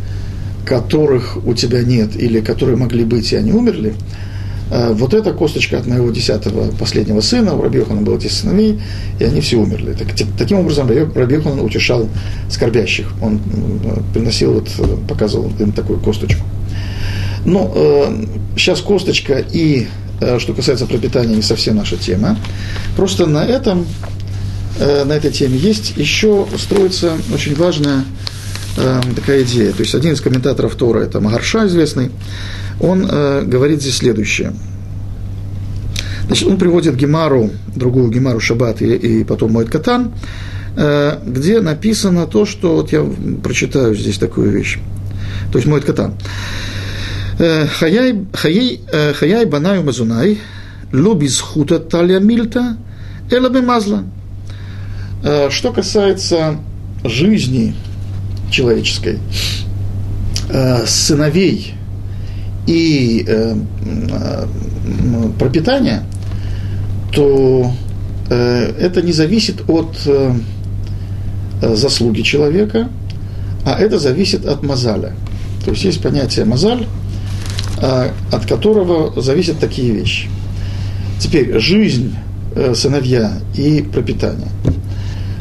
[0.66, 3.94] которых у тебя нет или которые могли быть, и они умерли,
[4.72, 8.80] э, вот эта косточка от моего десятого последнего сына, у Рабиохана было 10 сыновей,
[9.20, 9.94] и они все умерли.
[9.94, 12.08] Так, таким образом Рабиохан утешал
[12.50, 13.12] скорбящих.
[13.22, 13.40] Он
[13.84, 16.44] э, приносил, вот, э, показывал им такую косточку.
[17.46, 18.26] Но э,
[18.58, 19.88] сейчас косточка и,
[20.20, 22.38] э, что касается пропитания, не совсем наша тема.
[22.96, 23.86] Просто на этом,
[24.80, 28.04] э, на этой теме есть еще строится очень важная
[28.78, 29.72] э, такая идея.
[29.72, 32.12] То есть один из комментаторов Тора, это Магарша известный,
[32.80, 34.54] он э, говорит здесь следующее.
[36.28, 40.14] Значит, он приводит Гемару, другую Гемару Шаббат и, и потом Моет Катан,
[40.76, 43.04] э, где написано то, что вот я
[43.44, 44.80] прочитаю здесь такую вещь.
[45.52, 46.14] То есть Моет Катан.
[47.40, 50.40] «Э, хаяй, банаю мазунай,
[50.92, 52.78] лобиз хута талия мильта,
[53.32, 54.04] элабе мазла.
[55.50, 56.58] Что касается
[57.04, 57.76] жизни
[58.50, 59.20] человеческой,
[60.50, 61.74] э, сыновей
[62.68, 64.48] и э, э,
[65.38, 66.04] пропитания,
[67.12, 67.72] то
[68.30, 70.08] это не зависит от
[71.60, 72.88] заслуги человека,
[73.66, 75.14] а это зависит от мазаля.
[75.66, 76.86] То есть есть понятие мазаль,
[77.82, 80.30] от которого зависят такие вещи.
[81.20, 82.16] Теперь жизнь
[82.76, 84.50] сыновья и пропитание.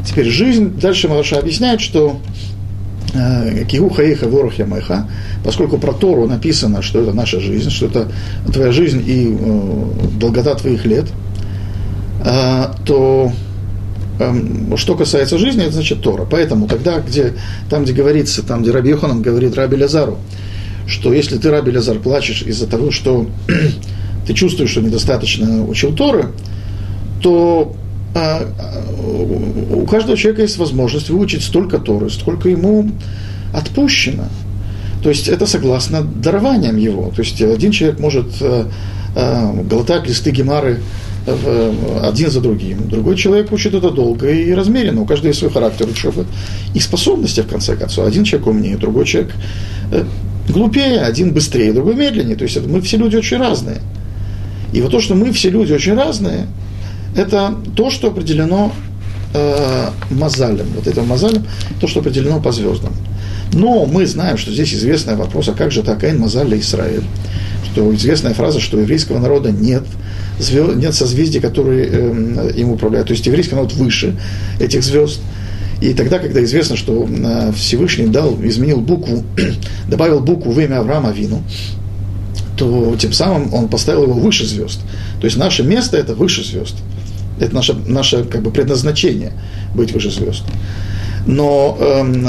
[0.03, 2.19] Теперь жизнь, дальше Малаша объясняет, что
[3.13, 5.07] Э, Кигу хаиха ворох ямайха,
[5.43, 8.11] поскольку про Тору написано, что это наша жизнь, что это
[8.51, 9.83] твоя жизнь и э,
[10.19, 11.05] долгота твоих лет,
[12.23, 13.31] э, то
[14.19, 16.27] э, что касается жизни, это значит Тора.
[16.29, 17.33] Поэтому тогда, где,
[17.69, 20.19] там, где говорится, там, где Раби Йоханан говорит Раби Лазару,
[20.85, 23.27] что если ты, Раби Лазар, плачешь из-за того, что
[24.27, 26.27] ты чувствуешь, что недостаточно учил Торы,
[27.21, 27.75] то
[28.15, 32.89] у каждого человека есть возможность выучить столько Торы, сколько ему
[33.53, 34.25] отпущено.
[35.03, 37.11] То есть это согласно дарованиям его.
[37.15, 38.65] То есть один человек может э,
[39.15, 40.79] э, глотать листы гемары
[41.25, 42.89] э, один за другим.
[42.89, 45.01] Другой человек учит это долго и размеренно.
[45.01, 46.25] У каждого есть свой характер учебы
[46.73, 48.07] и способности, в конце концов.
[48.07, 49.33] Один человек умнее, другой человек
[50.49, 52.35] глупее, один быстрее, другой медленнее.
[52.35, 53.77] То есть это, мы все люди очень разные.
[54.73, 56.47] И вот то, что мы все люди очень разные–
[57.15, 58.71] это то, что определено
[59.33, 60.67] э, мазалем.
[60.75, 61.45] Вот это мазалем,
[61.79, 62.93] то, что определено по звездам.
[63.53, 67.03] Но мы знаем, что здесь известный вопрос, а как же так Айн Мазаль Израиль?
[67.71, 69.83] Что известная фраза, что еврейского народа нет,
[70.39, 73.07] звезд, нет созвездий, которые э, им управляют.
[73.07, 74.15] То есть еврейский народ выше
[74.59, 75.19] этих звезд.
[75.81, 79.23] И тогда, когда известно, что э, Всевышний дал, изменил букву,
[79.87, 81.41] добавил букву в имя Авраама Вину,
[82.57, 84.79] то тем самым он поставил его выше звезд.
[85.19, 86.75] То есть наше место это выше звезд.
[87.39, 89.33] Это наше, наше как бы предназначение
[89.73, 90.43] быть выше звезд.
[91.25, 92.27] Но эм,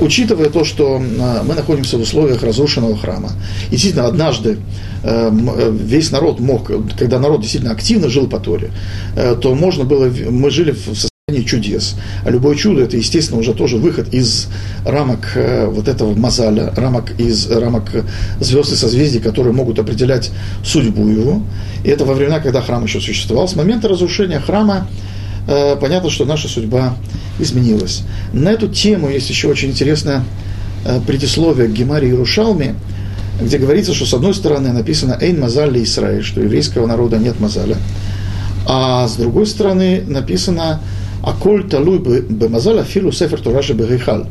[0.00, 3.32] учитывая то, что э, мы находимся в условиях разрушенного храма,
[3.68, 4.58] и действительно однажды
[5.02, 8.70] эм, э, весь народ мог, когда народ действительно активно жил по Торе,
[9.16, 11.94] э, то можно было, мы жили в состоянии чудес.
[12.24, 14.48] А любое чудо это, естественно, уже тоже выход из
[14.86, 15.36] рамок
[15.66, 17.84] вот этого мазаля, рамок из рамок
[18.40, 20.30] звезд и созвездий, которые могут определять
[20.64, 21.42] судьбу его.
[21.84, 23.46] И это во времена, когда храм еще существовал.
[23.46, 24.88] С момента разрушения храма
[25.80, 26.96] понятно, что наша судьба
[27.38, 28.02] изменилось.
[28.32, 30.24] На эту тему есть еще очень интересное
[30.84, 32.74] э, предисловие к Гемаре Иерушалме,
[33.40, 37.38] где говорится, что с одной стороны написано «Эйн мазаль ли Исраиль», что еврейского народа нет
[37.38, 37.76] мазаля,
[38.66, 40.80] а с другой стороны написано
[41.22, 44.26] «Аколь талуй бы мазаля филу сефер туражи бегейхаль».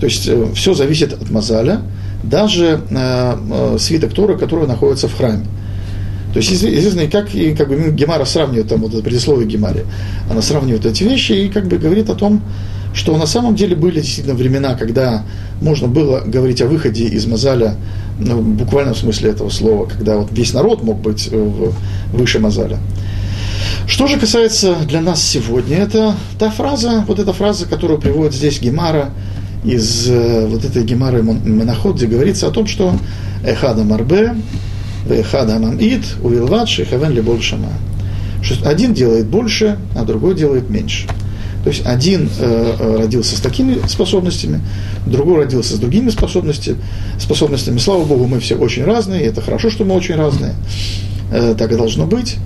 [0.00, 1.80] То есть э, все зависит от мазаля,
[2.22, 5.44] даже э, э, свиток Тора, который находится в храме.
[6.32, 9.86] То есть, естественно, как, и как бы Гемара сравнивает, там вот это предисловие Гемаре,
[10.30, 12.42] она сравнивает эти вещи и как бы говорит о том,
[12.92, 15.22] что на самом деле были действительно времена, когда
[15.62, 17.76] можно было говорить о выходе из Мазаля,
[18.18, 21.30] ну, в буквальном смысле этого слова, когда вот весь народ мог быть
[22.12, 22.78] выше Мазаля.
[23.86, 28.60] Что же касается для нас сегодня, это та фраза, вот эта фраза, которую приводит здесь
[28.60, 29.10] Гемара,
[29.64, 32.94] из э, вот этой Гемары Монаход, где говорится о том, что
[33.44, 34.36] Эхада Марбе,
[35.08, 37.72] Вехад Амамид, Увилват, Шихавен Леболь Шама.
[38.64, 41.06] Один делает больше, а другой делает меньше.
[41.64, 44.60] То есть один э, э, родился с такими способностями,
[45.04, 46.78] другой родился с другими способностями.
[47.18, 47.78] способностями.
[47.78, 50.54] Слава Богу, мы все очень разные, и это хорошо, что мы очень разные.
[51.32, 52.36] Э, так и должно быть.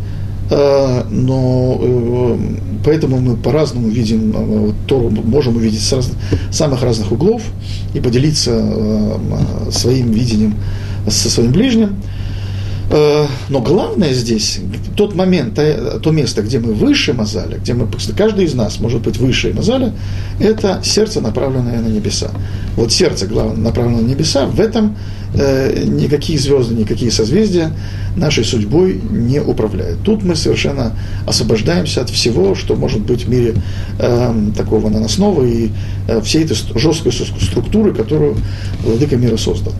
[0.50, 2.38] Э, но э,
[2.84, 6.10] поэтому мы по-разному видим э, Тору, можем увидеть с раз,
[6.50, 7.42] самых разных углов
[7.94, 10.56] и поделиться э своим видением
[11.06, 11.96] со своим ближним.
[12.90, 14.58] Э, но главное здесь,
[14.96, 19.16] тот момент, то место, где мы выше Мазаля, где мы, каждый из нас может быть
[19.16, 19.92] выше Мазаля,
[20.40, 22.30] это сердце, направленное на небеса.
[22.74, 24.96] Вот сердце, главное, направленное на небеса, в этом
[25.34, 27.70] э, никакие звезды, никакие созвездия
[28.16, 30.02] нашей судьбой не управляют.
[30.02, 33.54] Тут мы совершенно освобождаемся от всего, что может быть в мире
[34.00, 35.70] э, такого наносного и
[36.08, 38.36] э, всей этой жесткой структуры, которую
[38.82, 39.74] Владыка мира создал.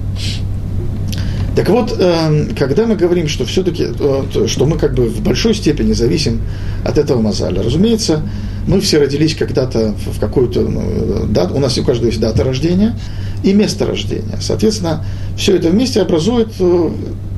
[1.57, 5.55] Так вот, эм, когда мы говорим, что все-таки, э, что мы как бы в большой
[5.55, 6.43] степени зависим
[6.85, 8.23] от этого мозаля, разумеется,
[8.69, 12.97] мы все родились когда-то в какую-то ну, дату, у нас у каждого есть дата рождения
[13.43, 14.39] и место рождения.
[14.41, 15.05] Соответственно,
[15.37, 16.91] все это вместе образует э,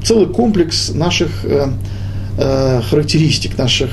[0.04, 1.68] целый комплекс наших э,
[2.90, 3.90] характеристик, наших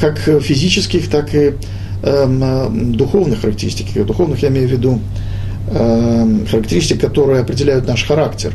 [0.00, 1.54] как физических, так и
[2.02, 4.06] эм, духовных характеристик.
[4.06, 5.00] Духовных я имею в виду
[5.72, 8.52] эм, характеристик, которые определяют наш характер.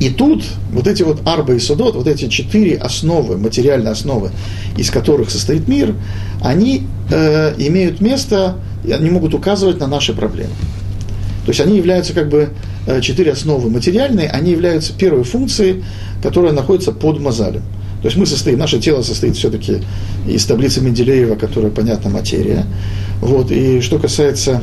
[0.00, 4.30] И тут вот эти вот арба и судот, вот эти четыре основы, материальные основы,
[4.78, 5.94] из которых состоит мир,
[6.42, 10.54] они э, имеют место, и они могут указывать на наши проблемы.
[11.44, 12.48] То есть они являются как бы
[12.86, 15.84] э, четыре основы материальные, они являются первой функцией,
[16.22, 17.62] которая находится под мозалем.
[18.00, 19.82] То есть мы состоим, наше тело состоит все-таки
[20.26, 22.64] из таблицы Менделеева, которая, понятна, материя.
[23.20, 23.50] Вот.
[23.50, 24.62] И что касается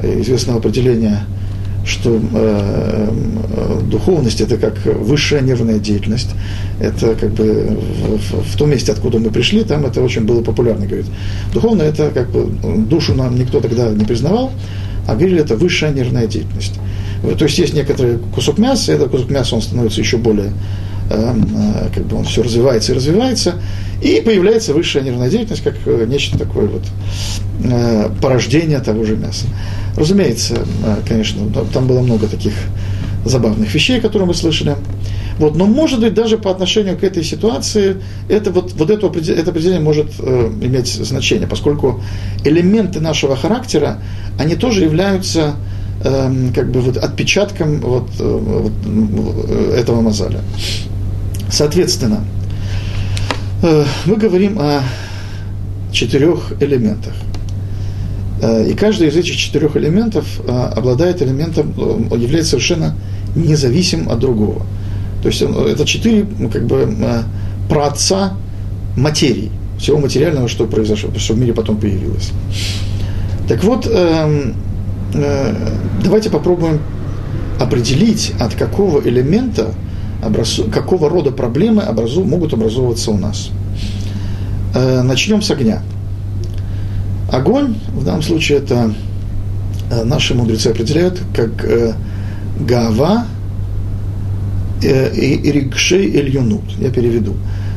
[0.00, 1.24] э, известного определения
[1.84, 3.08] что э,
[3.56, 6.30] э, духовность это как высшая нервная деятельность.
[6.80, 7.78] Это как бы
[8.30, 11.10] в, в, том месте, откуда мы пришли, там это очень было популярно говорить.
[11.52, 12.46] Духовно это как бы
[12.88, 14.52] душу нам никто тогда не признавал,
[15.06, 16.74] а говорили это высшая нервная деятельность.
[17.38, 20.54] То есть есть некоторый кусок мяса, этот кусок мяса он становится еще более э, э,
[21.94, 23.54] как бы он все развивается и развивается,
[24.00, 26.82] и появляется высшая нервная деятельность, как э, нечто такое вот
[28.22, 29.44] порождение того же мяса.
[29.96, 30.64] Разумеется,
[31.06, 32.54] конечно, там было много таких
[33.24, 34.76] забавных вещей, которые мы слышали.
[35.38, 37.96] Вот, но может быть даже по отношению к этой ситуации
[38.28, 42.02] это, вот, вот это, это определение может э, иметь значение, поскольку
[42.44, 44.02] элементы нашего характера,
[44.38, 45.54] они тоже являются
[46.04, 50.40] э, как бы вот отпечатком вот, э, вот, э, этого мозаля.
[51.50, 52.24] Соответственно,
[53.62, 54.82] э, мы говорим о
[55.92, 57.12] четырех элементах.
[58.40, 61.72] Э, и каждый из этих четырех элементов э, обладает элементом,
[62.16, 62.94] является совершенно
[63.34, 64.64] независим от другого.
[65.22, 66.96] То есть это четыре ну, как бы
[67.68, 68.32] праотца
[68.96, 72.30] материи, всего материального, что произошло, что в мире потом появилось.
[73.46, 74.54] Так вот, эм,
[76.02, 76.80] давайте попробуем
[77.60, 79.74] определить, от какого элемента,
[80.72, 83.50] какого рода проблемы образу, могут образовываться у нас.
[84.74, 85.82] Начнем с огня.
[87.30, 88.92] Огонь, в данном случае, это
[89.90, 91.94] э, наши мудрецы определяют как э,
[92.58, 93.26] гава
[94.82, 96.64] э, и рикшей эльюнут.
[96.80, 97.34] Я переведу.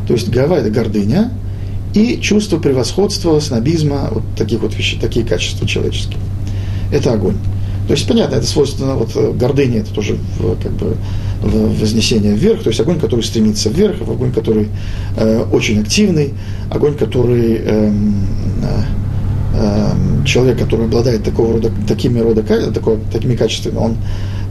[0.07, 1.31] То есть гава– это гордыня,
[1.93, 6.17] и чувство превосходства, снобизма, вот таких вот вещей, такие качества человеческие.
[6.91, 7.37] Это огонь.
[7.87, 10.17] То есть, понятно, это свойственно вот э, гордыне, это тоже
[10.63, 10.97] как бы
[11.43, 14.69] вознесение вверх, то есть огонь, который стремится вверх, огонь, который
[15.17, 16.33] э, очень активный,
[16.71, 17.91] огонь, который э,
[19.53, 19.89] э,
[20.25, 23.97] человек, который обладает такого рода, такими, рода, такого, такими качествами, он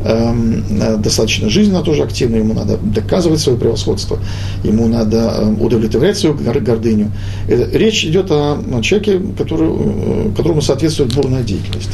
[0.04, 4.18] эм, э, достаточно жизненно тоже активный, ему надо доказывать свое превосходство,
[4.62, 7.10] ему надо э, удовлетворять свою гордыню.
[7.48, 11.90] Это, речь идет о, человеке, который, э, которому соответствует бурная деятельность.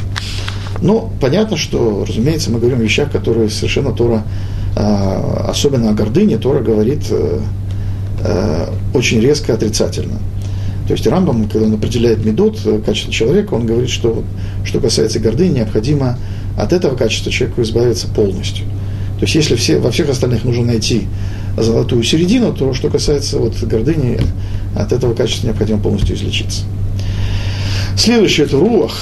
[0.81, 4.23] Но понятно, что, разумеется, мы говорим о вещах, которые совершенно Тора,
[4.75, 7.39] особенно о гордыне, Тора говорит э,
[8.23, 10.19] э, очень резко отрицательно.
[10.87, 14.23] То есть Рамбам, когда он определяет медот, э, качество человека, он говорит, что
[14.63, 16.17] что касается гордыни, необходимо
[16.57, 18.65] от этого качества человеку избавиться полностью.
[19.19, 21.07] То есть если все, во всех остальных нужно найти
[21.57, 24.19] золотую середину, то что касается вот гордыни,
[24.75, 26.63] от этого качества необходимо полностью излечиться.
[27.97, 28.93] Следующее– это руах.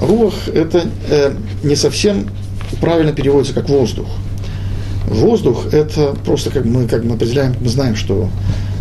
[0.00, 2.26] Руах– это э, не совсем
[2.80, 4.08] правильно переводится как воздух.
[5.08, 8.28] Воздух– это просто как мы, как мы определяем, мы знаем, что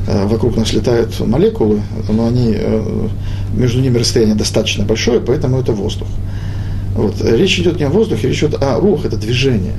[0.08, 3.08] э, вокруг нас летают молекулы, но они, э,
[3.56, 6.08] между ними расстояние достаточно большое, поэтому это воздух.
[6.96, 7.16] Вот.
[7.22, 9.74] Речь идет не о воздухе, речь идет о рух, это движение.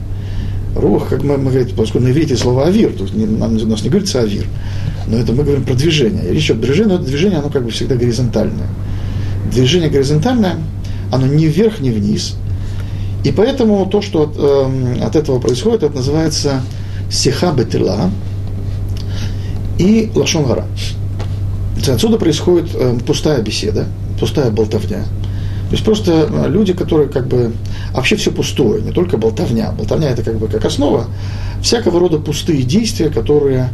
[0.76, 3.82] Рух, как мы, мы говорим, поскольку на иврите слово авир, то есть нам, у нас
[3.82, 4.45] не говорится авир,
[5.07, 6.30] но это мы говорим про движение.
[6.30, 8.68] Речь идет о движении, но это движение, оно как бы всегда горизонтальное.
[9.51, 10.57] Движение горизонтальное–
[11.14, 12.36] оно ни вверх, ни вниз.
[13.25, 16.62] И поэтому то, что от, э, от этого происходит, это называется
[17.11, 18.11] сиха бетила
[19.79, 20.66] и лашон гора.
[21.87, 23.87] Отсюда происходит э, пустая беседа,
[24.20, 25.05] пустая болтовня.
[25.68, 27.53] То есть просто э, люди, которые как бы...
[27.93, 29.72] Вообще все пустое, не только болтовня.
[29.72, 31.07] Болтовня это как бы как основа
[31.62, 33.70] всякого рода пустые действия, которые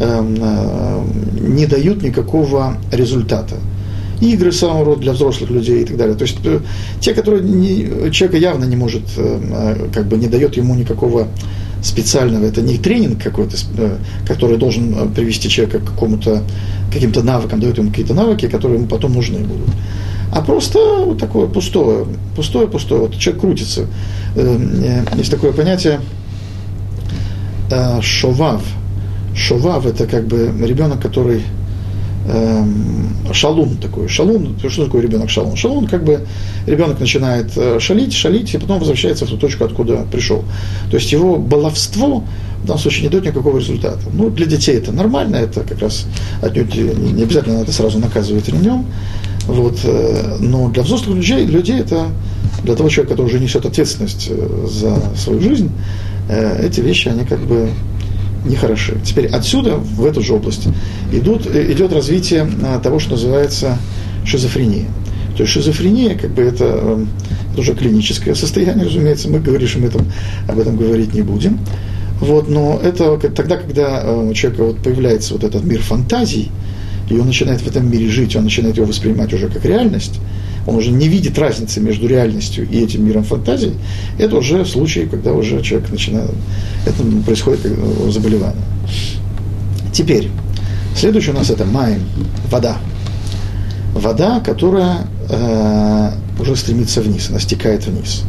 [0.00, 1.04] э, э,
[1.40, 3.56] не дают никакого результата
[4.20, 6.16] игры самого рода для взрослых людей и так далее.
[6.16, 6.60] То есть э,
[7.00, 11.28] те, которые не, человека явно не может, э, а, как бы не дает ему никакого
[11.82, 13.96] специального, это не тренинг какой-то, э,
[14.26, 16.42] который должен привести человека к какому-то,
[16.92, 19.68] каким-то навыкам, дает ему какие-то навыки, которые ему потом нужны будут.
[20.32, 23.02] А просто вот такое пустое, пустое, пустое.
[23.02, 23.86] Вот человек крутится.
[25.16, 26.00] Есть такое понятие
[28.00, 28.62] шовав.
[29.34, 31.42] Шовав– это как бы ребенок, который
[33.32, 34.08] шалун такой.
[34.08, 35.56] Шалун, что такое ребенок шалун?
[35.56, 36.26] Шалун, как бы
[36.66, 40.44] ребенок начинает э, шалить, шалить, и потом возвращается в ту точку, откуда пришел.
[40.90, 42.24] То есть его баловство
[42.62, 44.00] в данном случае не дает никакого результата.
[44.12, 46.06] Ну, для детей это нормально, это как раз
[46.40, 48.86] отнюдь не обязательно надо сразу наказывать ремнем.
[49.46, 52.06] Вот, э, но для взрослых людей, людей это
[52.62, 55.70] для того человека, который уже несет ответственность э, за свою жизнь,
[56.26, 57.68] эти вещи, они как бы
[58.44, 58.98] нехороши.
[59.04, 60.68] Теперь отсюда, в эту же область,
[61.12, 63.78] идут, э, идет развитие а, того, что называется
[64.24, 64.86] шизофрения.
[65.36, 67.08] То есть шизофрения, как бы это, эм,
[67.52, 70.06] это уже клиническое состояние, разумеется, мы говорим, мы там,
[70.48, 71.58] об этом говорить не будем.
[72.20, 76.50] Вот, но это тогда, когда э, у человека вот появляется вот этот мир фантазий,
[77.10, 80.20] и он начинает в этом мире жить, он начинает его воспринимать уже как реальность,
[80.66, 83.72] он уже не видит разницы между реальностью и этим миром фантазий,
[84.18, 86.30] это уже случай, когда уже человек начинает,
[86.86, 87.60] это происходит
[88.10, 88.62] заболевание.
[89.92, 90.30] Теперь,
[90.96, 92.02] следующий у нас это майм,
[92.50, 92.78] вода.
[93.94, 96.10] Вода, которая э,
[96.40, 98.22] уже стремится вниз, она стекает вниз.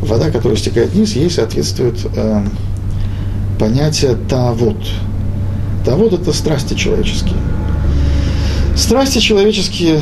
[0.00, 2.46] Вода, которая стекает вниз, ей соответствует э,
[3.58, 4.76] понятие тавод.
[5.84, 7.36] Тавод– это страсти человеческие.
[8.76, 10.00] Страсти человеческие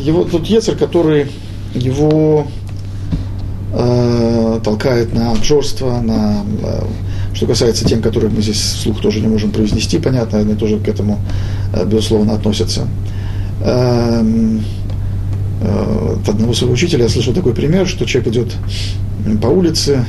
[0.00, 1.30] его тот Ецер, который
[1.74, 2.46] его
[3.72, 6.82] э, толкает на обжорство, на, э,
[7.34, 10.88] что касается тем, которые мы здесь вслух тоже не можем произнести, понятно, они тоже к
[10.88, 11.18] этому,
[11.72, 12.88] э, безусловно, относятся.
[13.62, 14.22] Э,
[15.62, 18.52] э, от одного своего учителя я слышал такой пример, что человек идет
[19.40, 20.04] по улице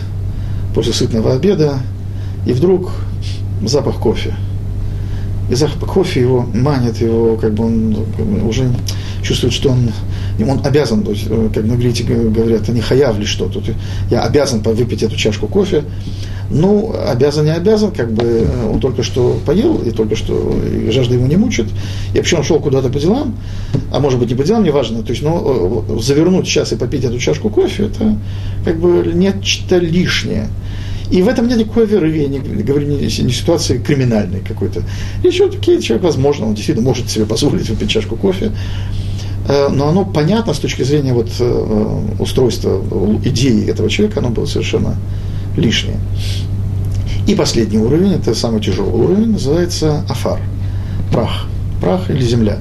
[0.74, 1.80] после сытного обеда,
[2.46, 2.92] и вдруг
[3.64, 4.34] запах кофе.
[5.50, 7.98] И запах кофе его манит, его как бы он
[8.48, 8.72] уже
[9.24, 9.92] чувствует, что он,
[10.40, 13.62] он обязан, э, как на иврите говорят, они хаявли что-то,
[14.10, 15.84] я обязан выпить эту чашку кофе,
[16.50, 20.92] ну, обязан, не обязан, как бы э, он только что поел, и только что и
[20.92, 21.68] жажда ему не мучит,
[22.14, 23.38] и вообще он шел куда-то по делам,
[23.92, 27.06] а может быть не по делам, неважно, то есть, но э, завернуть сейчас и попить
[27.06, 28.18] эту чашку кофе, это
[28.66, 30.48] как бы нечто лишнее.
[31.12, 34.82] И в этом нет никакой веры, я не говорю не, не ситуации криминальной какой-то.
[35.24, 39.01] Еще такие человек, возможно, он действительно может себе позволить выпить чашку кофе, э,
[39.48, 42.82] но оно понятно с точки зрения вот э, устройства,
[43.26, 44.96] идеи этого человека, оно было совершенно
[45.58, 45.98] лишнее.
[47.28, 50.40] И последний уровень, это самый тяжелый уровень, называется афар,
[51.12, 51.46] прах,
[51.80, 52.60] прах или земля.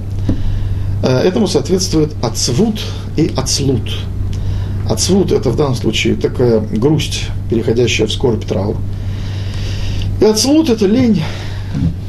[1.03, 2.81] Этому соответствует ацвут
[3.17, 3.91] и ацлут.
[4.89, 8.77] Ацвут– это в данном случае такая грусть, переходящая в скорбь траур.
[10.21, 11.23] И ацлут– это лень,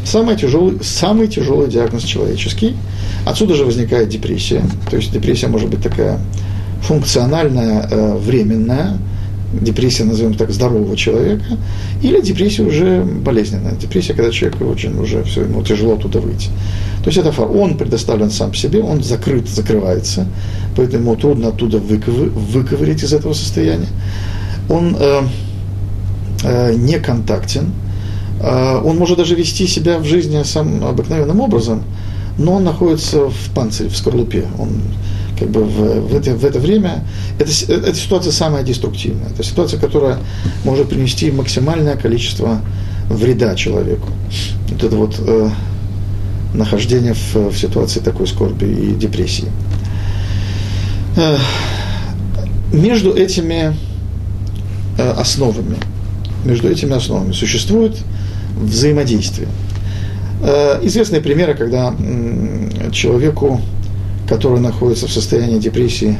[0.03, 2.75] самый тяжелый, самый тяжелый диагноз человеческий.
[3.25, 4.63] Отсюда же возникает депрессия.
[4.89, 6.19] То есть депрессия может быть такая
[6.81, 8.97] функциональная, э, временная,
[9.53, 11.43] депрессия, назовем так, здорового человека,
[12.01, 13.73] или депрессия уже болезненная.
[13.73, 16.49] Депрессия, когда человек очень уже все, ему тяжело оттуда выйти.
[17.03, 17.31] То есть это.
[17.41, 20.27] Он предоставлен сам себе, он закрыт, закрывается,
[20.75, 23.87] поэтому ему трудно оттуда выковы, выковырять из этого состояния.
[24.69, 25.21] Он э,
[26.43, 27.71] э, не контактен,
[28.41, 31.83] э, он может даже вести себя в жизни самым обыкновенным образом,
[32.37, 34.45] но он находится в панцире, в скорлупе.
[34.57, 34.69] Он
[35.39, 37.03] как бы в, в, это, в это время,
[37.39, 39.29] это, эта ситуация самая деструктивная.
[39.29, 40.19] Это ситуация, которая
[40.63, 42.61] может принести максимальное количество
[43.09, 44.07] вреда человеку.
[44.69, 45.49] Вот это вот э,
[46.53, 49.47] нахождение в, в ситуации такой скорби и депрессии.
[51.17, 51.37] Э,
[52.71, 53.75] между этими
[54.97, 55.77] э, основами,
[56.45, 57.97] между этими основами существует
[58.57, 59.47] взаимодействие.
[60.43, 61.93] Э, известные примеры, когда
[62.91, 63.61] человеку
[64.31, 66.17] который находится в состоянии депрессии,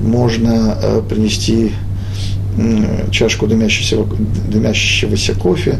[0.00, 1.72] можно э, принести
[3.10, 4.06] чашку дымящегося,
[4.48, 5.78] дымящегося кофе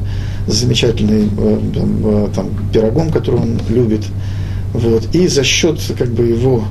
[0.49, 4.05] с замечательным э, там, пирогом, который он любит.
[4.73, 6.65] Вот, и за счет как бы, его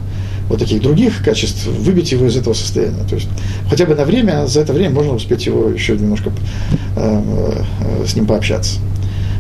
[0.50, 3.04] вот таких других качеств выбить его из этого состояния.
[3.10, 3.30] То есть
[3.70, 6.32] хотя бы на время, а за это время можно успеть его еще немножко
[6.98, 7.22] э,
[7.82, 8.80] э, с ним пообщаться.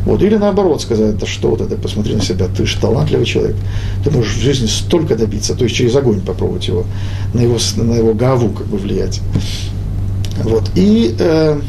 [0.05, 0.21] Вот.
[0.21, 3.55] Или наоборот сказать, да что вот это, посмотри на себя, ты же талантливый человек,
[4.03, 6.85] ты можешь в жизни столько добиться, то есть через огонь попробовать его,
[7.33, 9.21] на его, на его гаву как бы влиять.
[10.43, 10.69] Вот.
[10.75, 11.59] И э,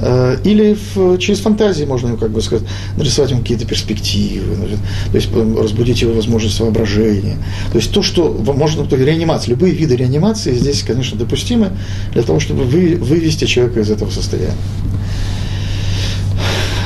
[0.00, 2.66] э, или в, через фантазии можно как бы сказать,
[2.96, 4.78] нарисовать ему какие-то перспективы,
[5.10, 7.36] то есть разбудить его возможность воображения.
[7.72, 11.72] То есть то, что можно, то реанимация, любые виды реанимации здесь, конечно, допустимы
[12.12, 14.54] для того, чтобы вы, вывести человека из этого состояния.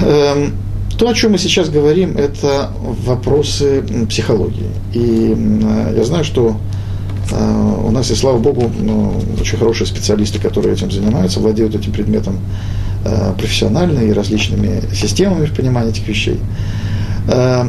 [0.03, 0.53] Эм,
[0.98, 4.70] то, о чем мы сейчас говорим, это вопросы психологии.
[4.92, 5.36] И
[5.96, 6.57] я знаю, что
[7.30, 11.92] э, у нас, и слава богу, ну, очень хорошие специалисты, которые этим занимаются, владеют этим
[11.92, 12.38] предметом
[13.05, 16.38] э, профессионально и различными системами в понимании этих вещей.
[17.28, 17.64] Э,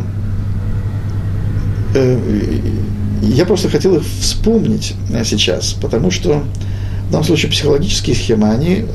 [3.22, 6.44] я просто хотел их вспомнить сейчас, потому что
[7.08, 8.86] в данном случае психологические схемы, они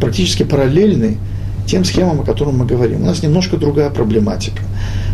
[0.00, 1.18] практически параллельны
[1.70, 3.02] тем схемам, о которых мы говорим.
[3.02, 4.62] У нас немножко другая проблематика.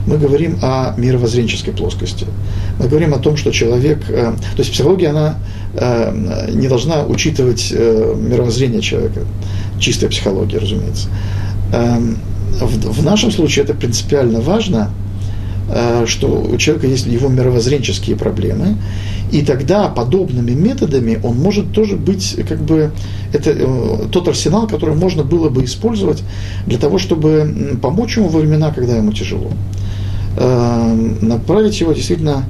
[0.07, 2.27] Мы говорим о мировоззренческой плоскости.
[2.79, 3.99] Мы говорим о том, что человек...
[4.09, 5.37] Э, то есть психология, она
[5.75, 9.21] э, не должна учитывать э, мировоззрение человека.
[9.79, 11.09] Чистая психология, разумеется.
[11.73, 11.99] Э,
[12.61, 14.91] в, в нашем случае это принципиально важно–
[16.07, 18.77] что у человека есть его мировоззренческие проблемы,
[19.33, 22.93] и тогда подобными методами он может тоже быть как бы
[23.33, 26.23] это э, тот арсенал, который можно было бы использовать
[26.67, 29.51] для того, чтобы помочь ему во времена, когда ему тяжело,
[30.37, 32.45] э, направить его действительно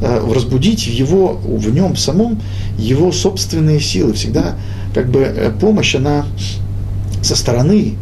[0.00, 2.40] разбудить в его, в нем самом
[2.78, 4.12] его собственные силы.
[4.12, 4.54] Всегда
[4.94, 6.24] как бы помощь, она
[7.20, 7.94] со стороны,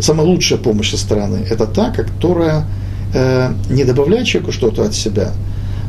[0.00, 2.64] самая лучшая помощь со стороны, это та, которая
[3.14, 5.32] э, не добавляет человеку что-то от себя,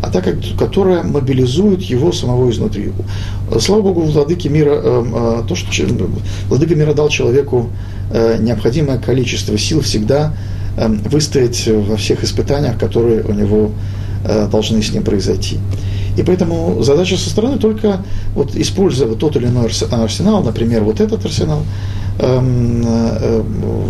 [0.01, 2.91] а как, которая мобилизует его самого изнутри.
[3.59, 5.71] Слава Богу, владыки мира, э, э, то, что
[6.47, 7.69] владыка мира дал человеку
[8.39, 10.33] необходимое количество сил всегда
[10.75, 13.69] выстоять во всех испытаниях, которые у него
[14.51, 15.59] должны с ним произойти.
[16.17, 18.03] И поэтому задача со стороны только
[18.33, 21.63] вот используя вот тот или иной арсенал, например, вот этот арсенал,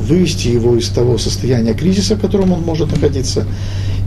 [0.07, 3.45] вывести его из того состояния кризиса, в котором он может находиться,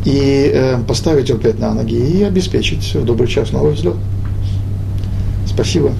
[0.04, 3.96] и э, поставить его опять на ноги и обеспечить в добрый час новый взлет.
[5.46, 5.92] Спасибо.